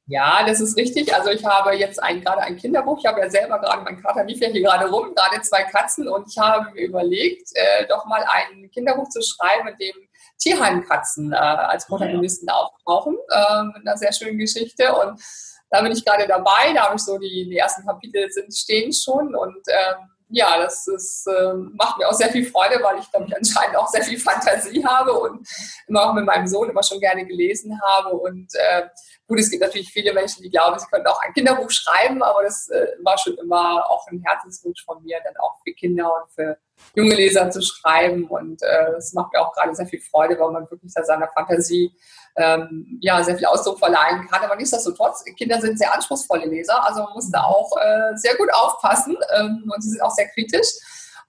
[0.06, 1.14] Ja, das ist richtig.
[1.14, 2.98] Also ich habe jetzt ein, gerade ein Kinderbuch.
[2.98, 6.08] Ich habe ja selber gerade, mein Kater lief ja hier gerade rum, gerade zwei Katzen.
[6.08, 11.32] Und ich habe mir überlegt, äh, doch mal ein Kinderbuch zu schreiben, in dem Tierheimkatzen
[11.32, 12.54] äh, als Protagonisten ja.
[12.54, 13.16] auftauchen.
[13.30, 14.94] Äh, mit einer sehr schönen Geschichte.
[14.94, 15.22] Und
[15.70, 16.74] da bin ich gerade dabei.
[16.74, 19.34] Da habe ich so die, die ersten Kapitel sind stehen schon.
[19.34, 23.26] Und ähm, ja, das ist, äh, macht mir auch sehr viel Freude, weil ich, glaube
[23.28, 25.46] ich, anscheinend auch sehr viel Fantasie habe und
[25.86, 28.16] immer auch mit meinem Sohn immer schon gerne gelesen habe.
[28.16, 28.82] Und äh,
[29.28, 32.42] gut, es gibt natürlich viele Menschen, die glauben, sie könnten auch ein Kinderbuch schreiben, aber
[32.42, 36.32] das äh, war schon immer auch ein Herzenswunsch von mir, dann auch für Kinder und
[36.32, 36.58] für
[36.94, 38.24] junge Leser zu schreiben.
[38.24, 41.28] Und es äh, macht mir auch gerade sehr viel Freude, weil man wirklich da seiner
[41.28, 41.92] Fantasie
[42.36, 44.42] ähm, ja, sehr viel Ausdruck verleihen kann.
[44.42, 48.52] Aber nichtsdestotrotz, Kinder sind sehr anspruchsvolle Leser, also man muss da auch äh, sehr gut
[48.52, 50.68] aufpassen ähm, und sie sind auch sehr kritisch.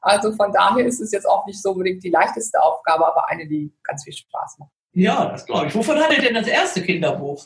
[0.01, 3.47] Also von daher ist es jetzt auch nicht so unbedingt die leichteste Aufgabe, aber eine,
[3.47, 4.69] die ganz viel Spaß macht.
[4.93, 5.75] Ja, das glaube ich.
[5.75, 7.45] Wovon handelt denn das erste Kinderbuch?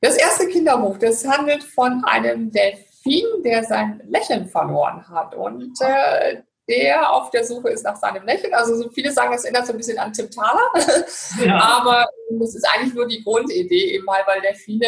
[0.00, 5.34] Das erste Kinderbuch, das handelt von einem Delfin, der sein Lächeln verloren hat.
[5.34, 8.54] Und äh, der auf der Suche ist nach seinem Lächeln.
[8.54, 10.70] Also so viele sagen, es erinnert so ein bisschen an Tim Thaler,
[11.44, 11.58] ja.
[11.58, 12.06] aber
[12.38, 14.86] das ist eigentlich nur die Grundidee, eben mal, weil der viele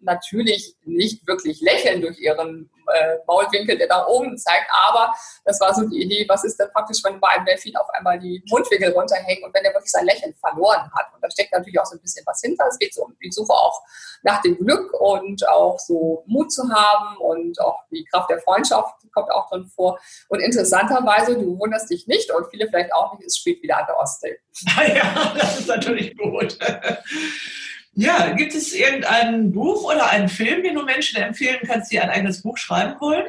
[0.00, 5.12] natürlich nicht wirklich lächeln durch ihren äh, Maulwinkel, der da oben zeigt, aber
[5.44, 8.18] das war so die Idee, was ist denn praktisch, wenn bei einem Delfin auf einmal
[8.18, 11.06] die Mundwinkel runterhängen und wenn er wirklich sein Lächeln verloren hat.
[11.14, 12.66] Und da steckt natürlich auch so ein bisschen was hinter.
[12.68, 13.80] Es geht so um die Suche auch
[14.22, 18.94] nach dem Glück und auch so Mut zu haben und auch die Kraft der Freundschaft
[19.12, 19.98] kommt auch drin vor.
[20.28, 23.86] Und interessanterweise, du wunderst dich nicht und viele vielleicht auch nicht, es spielt wieder an
[23.86, 24.38] der Ostsee.
[24.94, 26.58] Ja, das ist natürlich gut.
[27.94, 32.08] Ja, gibt es irgendein Buch oder einen Film, den du Menschen empfehlen kannst, die ein
[32.08, 33.26] eigenes Buch schreiben wollen?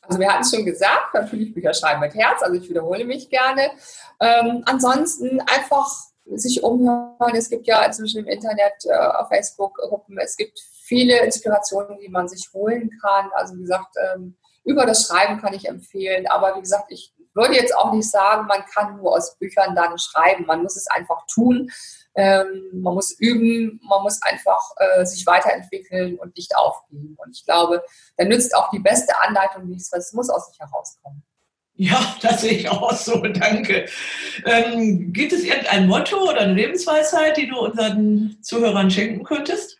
[0.00, 3.28] Also wir hatten es schon gesagt, natürlich Bücher schreiben mit Herz, also ich wiederhole mich
[3.28, 3.70] gerne.
[4.18, 5.88] Ähm, ansonsten einfach
[6.34, 7.34] sich umhören.
[7.34, 12.08] Es gibt ja inzwischen im Internet, äh, auf Facebook Gruppen, es gibt viele Inspirationen, die
[12.08, 13.30] man sich holen kann.
[13.34, 16.26] Also wie gesagt, ähm, über das Schreiben kann ich empfehlen.
[16.26, 19.98] Aber wie gesagt, ich würde jetzt auch nicht sagen, man kann nur aus Büchern dann
[19.98, 20.46] schreiben.
[20.46, 21.70] Man muss es einfach tun.
[22.14, 27.16] Ähm, man muss üben, man muss einfach äh, sich weiterentwickeln und nicht aufgeben.
[27.18, 27.82] Und ich glaube,
[28.16, 31.22] da nützt auch die beste Anleitung nichts, weil es muss aus sich herauskommen.
[31.74, 33.86] Ja, das sehe ich auch so, danke.
[34.44, 39.79] Ähm, gibt es irgendein Motto oder eine Lebensweisheit, die du unseren Zuhörern schenken könntest?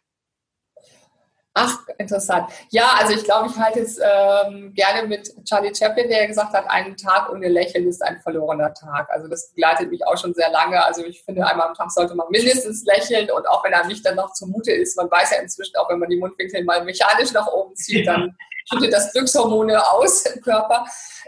[1.55, 2.48] Ach, interessant.
[2.70, 6.64] Ja, also ich glaube, ich halte es ähm, gerne mit Charlie Chaplin, der gesagt hat,
[6.68, 9.11] ein Tag ohne Lächeln ist ein verlorener Tag.
[9.11, 10.84] Also das begleitet mich auch schon sehr lange.
[10.84, 14.07] Also ich finde, einmal am Tag sollte man mindestens lächeln und auch wenn er nicht
[14.07, 17.32] dann noch zumute ist, man weiß ja inzwischen auch, wenn man die Mundwinkel mal mechanisch
[17.32, 18.36] nach oben zieht, dann
[18.70, 20.86] schüttet das Glückshormone aus im Körper.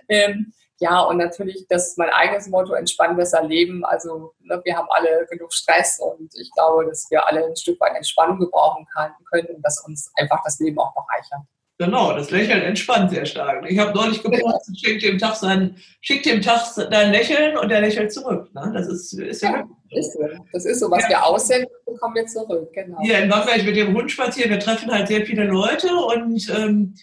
[0.08, 0.52] Ähm,
[0.82, 3.84] ja, und natürlich, das ist mein eigenes Motto, entspannen, besser leben.
[3.84, 7.80] Also ne, wir haben alle genug Stress und ich glaube, dass wir alle ein Stück
[7.80, 11.46] weit Entspannung gebrauchen kann, können und dass uns einfach das Leben auch bereichert.
[11.78, 13.64] Genau, das Lächeln entspannt sehr stark.
[13.68, 17.80] Ich habe neulich gepostet, schick dem Tag sein, schick dem Tag dein Lächeln und der
[17.80, 18.52] lächelt zurück.
[18.52, 18.72] Ne?
[18.74, 20.20] Das ist, ist ja, ja ist so.
[20.52, 21.10] Das ist so, was ja.
[21.10, 22.72] wir aussenden, bekommen wir zurück.
[22.72, 22.98] Genau.
[23.02, 26.94] Hier in Nordwijk mit dem Hund spazieren, wir treffen halt sehr viele Leute und ähm,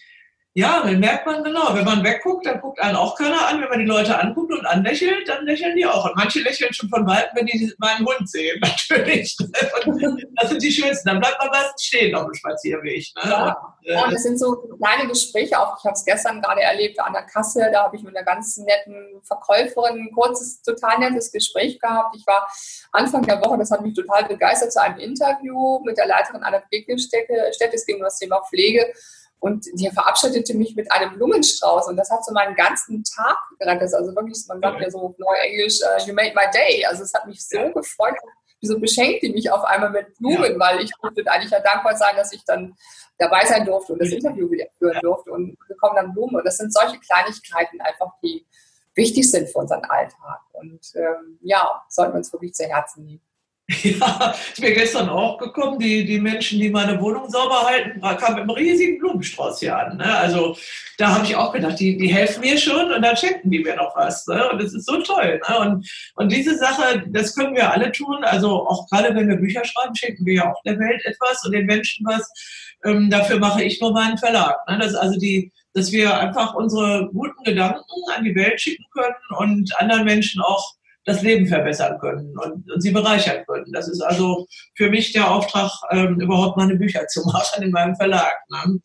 [0.54, 3.60] ja, dann merkt man genau, wenn man wegguckt, dann guckt einen auch keiner an.
[3.60, 6.04] Wenn man die Leute anguckt und anlächelt, dann lächeln die auch.
[6.06, 9.36] Und manche lächeln schon von weitem, wenn die meinen Hund sehen, natürlich.
[9.38, 11.08] Das sind die schönsten.
[11.08, 13.06] Dann bleibt man meistens stehen auf dem Spazierweg.
[13.22, 13.30] Ne?
[13.30, 13.56] Ja.
[13.80, 15.78] Und, äh, und es sind so kleine Gespräche auch.
[15.78, 17.70] Ich habe es gestern gerade erlebt an der Kasse.
[17.72, 22.16] Da habe ich mit einer ganz netten Verkäuferin ein kurzes, total nettes Gespräch gehabt.
[22.16, 22.48] Ich war
[22.90, 26.58] Anfang der Woche, das hat mich total begeistert, zu einem Interview mit der Leiterin einer
[26.58, 27.52] Begegnungsstätte.
[27.72, 28.92] Es ging um das Thema Pflege.
[29.40, 33.94] Und die verabschiedete mich mit einem Blumenstrauß und das hat so meinen ganzen Tag gerettet.
[33.94, 36.84] Also wirklich, man sagt ja so Neuenglisch, uh, you made my day.
[36.84, 37.70] Also es hat mich so ja.
[37.70, 38.14] gefreut.
[38.60, 40.52] Wieso beschenkt die mich auf einmal mit Blumen?
[40.52, 40.58] Ja.
[40.58, 42.76] Weil ich durfte eigentlich ja dankbar sein, dass ich dann
[43.16, 44.46] dabei sein durfte und das Interview
[44.78, 46.36] führen durfte und bekomme dann Blumen.
[46.36, 48.46] Und das sind solche Kleinigkeiten einfach, die
[48.94, 50.40] wichtig sind für unseren Alltag.
[50.52, 53.22] Und ähm, ja, sollten wir uns wirklich zu Herzen nehmen.
[53.82, 58.34] Ja, ist mir gestern auch gekommen, die, die Menschen, die meine Wohnung sauber halten, kamen
[58.34, 59.96] mit einem riesigen Blumenstrauß hier an.
[59.96, 60.16] Ne?
[60.16, 60.56] Also
[60.98, 63.76] da habe ich auch gedacht, die, die helfen mir schon und dann schenken die mir
[63.76, 64.26] noch was.
[64.26, 64.50] Ne?
[64.50, 65.40] Und das ist so toll.
[65.48, 65.58] Ne?
[65.58, 68.18] Und, und diese Sache, das können wir alle tun.
[68.22, 71.52] Also auch gerade wenn wir Bücher schreiben, schenken wir ja auch der Welt etwas und
[71.52, 72.28] den Menschen was.
[72.84, 74.56] Ähm, dafür mache ich nur meinen Verlag.
[74.68, 74.78] Ne?
[74.78, 77.84] Das also die, dass wir einfach unsere guten Gedanken
[78.16, 82.80] an die Welt schicken können und anderen Menschen auch das Leben verbessern können und, und,
[82.80, 83.72] sie bereichern können.
[83.72, 84.46] Das ist also
[84.76, 88.34] für mich der Auftrag, ähm, überhaupt meine Bücher zu machen in meinem Verlag.
[88.50, 88.80] Ne?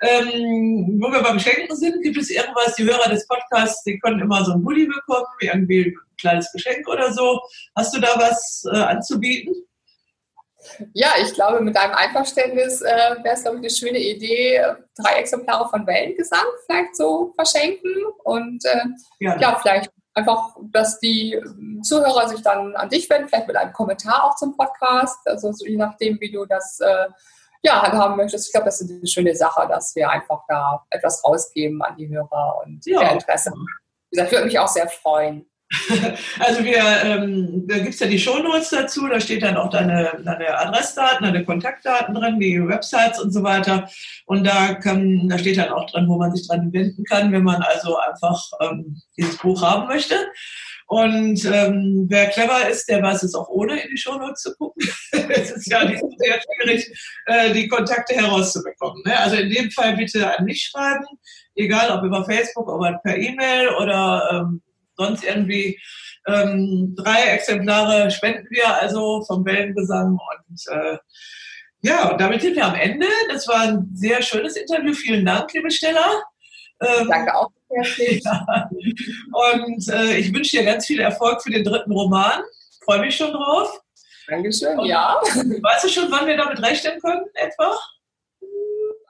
[0.00, 4.20] Ähm, wo wir beim Schenken sind, gibt es irgendwas, die Hörer des Podcasts, die können
[4.20, 7.40] immer so ein Bulli bekommen, irgendwie kleines Geschenk oder so.
[7.74, 9.54] Hast du da was äh, anzubieten?
[10.92, 14.60] Ja, ich glaube, mit deinem Einverständnis äh, wäre es, glaube ich, eine schöne Idee,
[14.96, 17.94] drei Exemplare von Wellengesang vielleicht so verschenken
[18.24, 18.84] und äh,
[19.20, 19.38] ja.
[19.40, 21.40] ja, vielleicht einfach, dass die
[21.82, 25.64] Zuhörer sich dann an dich wenden, vielleicht mit einem Kommentar auch zum Podcast, also so
[25.64, 27.08] je nachdem, wie du das äh,
[27.62, 28.46] ja, haben möchtest.
[28.46, 32.08] Ich glaube, das ist eine schöne Sache, dass wir einfach da etwas rausgeben an die
[32.08, 33.00] Hörer und ja.
[33.00, 33.52] der Interesse.
[33.52, 35.47] Wie gesagt, würde mich auch sehr freuen.
[36.38, 40.12] Also wir, ähm, da gibt es ja die Shownotes dazu, da steht dann auch deine,
[40.24, 43.88] deine Adressdaten, deine Kontaktdaten drin, die Websites und so weiter.
[44.26, 47.42] Und da, kann, da steht dann auch drin, wo man sich dran wenden kann, wenn
[47.42, 50.14] man also einfach ähm, dieses Buch haben möchte.
[50.86, 54.88] Und ähm, wer clever ist, der weiß es auch ohne in die Shownotes zu gucken.
[55.28, 56.90] es ist ja nicht sehr schwierig,
[57.26, 59.02] äh, die Kontakte herauszubekommen.
[59.04, 59.18] Ne?
[59.20, 61.04] Also in dem Fall bitte an mich schreiben,
[61.56, 64.62] egal ob über Facebook, oder per E-Mail oder ähm,
[64.98, 65.80] sonst irgendwie.
[66.26, 70.98] Ähm, drei Exemplare spenden wir also vom Wellengesang und äh,
[71.80, 73.06] ja, und damit sind wir am Ende.
[73.30, 74.92] Das war ein sehr schönes Interview.
[74.92, 76.04] Vielen Dank, liebe Stella.
[76.80, 77.50] Ähm, Danke auch.
[77.70, 78.70] Ja.
[79.30, 82.40] Und äh, ich wünsche dir ganz viel Erfolg für den dritten Roman.
[82.82, 83.78] Freue mich schon drauf.
[84.26, 85.20] Dankeschön, und ja.
[85.22, 87.78] Weißt du schon, wann wir damit rechnen können, etwa?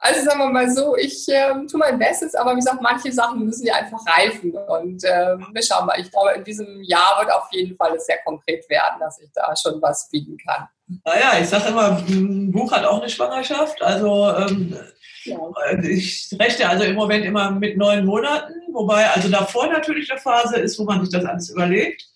[0.01, 3.45] Also sagen wir mal so, ich äh, tue mein Bestes, aber wie gesagt, manche Sachen
[3.45, 4.53] müssen ja einfach reifen.
[4.53, 5.99] Und äh, wir schauen mal.
[5.99, 9.29] Ich glaube, in diesem Jahr wird auf jeden Fall es sehr konkret werden, dass ich
[9.33, 10.69] da schon was bieten kann.
[11.03, 13.81] Naja, ich sage immer, ein Buch hat auch eine Schwangerschaft.
[13.81, 14.77] Also ähm,
[15.25, 15.37] ja.
[15.83, 20.59] ich rechne also im Moment immer mit neun Monaten, wobei also davor natürlich eine Phase
[20.59, 22.07] ist, wo man sich das alles überlegt,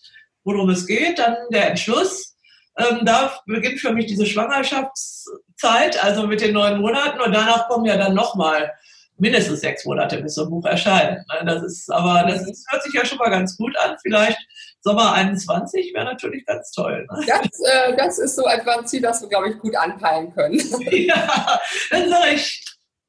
[0.46, 2.33] worum es geht, dann der Entschluss.
[2.78, 7.86] Ähm, da beginnt für mich diese Schwangerschaftszeit, also mit den neun Monaten und danach kommen
[7.86, 8.72] ja dann nochmal
[9.18, 11.20] mindestens sechs Monate, bis so ein Buch erscheint.
[11.28, 11.46] Ne?
[11.46, 13.96] Das ist, aber das ist, hört sich ja schon mal ganz gut an.
[14.02, 14.40] Vielleicht
[14.82, 17.08] Sommer 21 wäre natürlich ganz toll.
[17.12, 17.26] Ne?
[17.28, 20.60] Das, äh, das ist so etwa ein Ziel, das wir, glaube ich, gut anpeilen können.
[20.92, 21.60] ja,
[21.92, 22.66] dann sage ich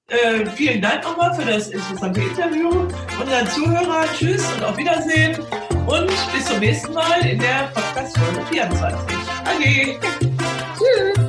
[0.08, 2.68] äh, vielen Dank nochmal für das interessante Interview.
[3.20, 5.40] Unseren Zuhörern tschüss und auf Wiedersehen
[5.86, 9.23] und bis zum nächsten Mal in der Podcast-Folge 24.
[9.46, 9.98] Okay.
[10.78, 11.23] Tschüss.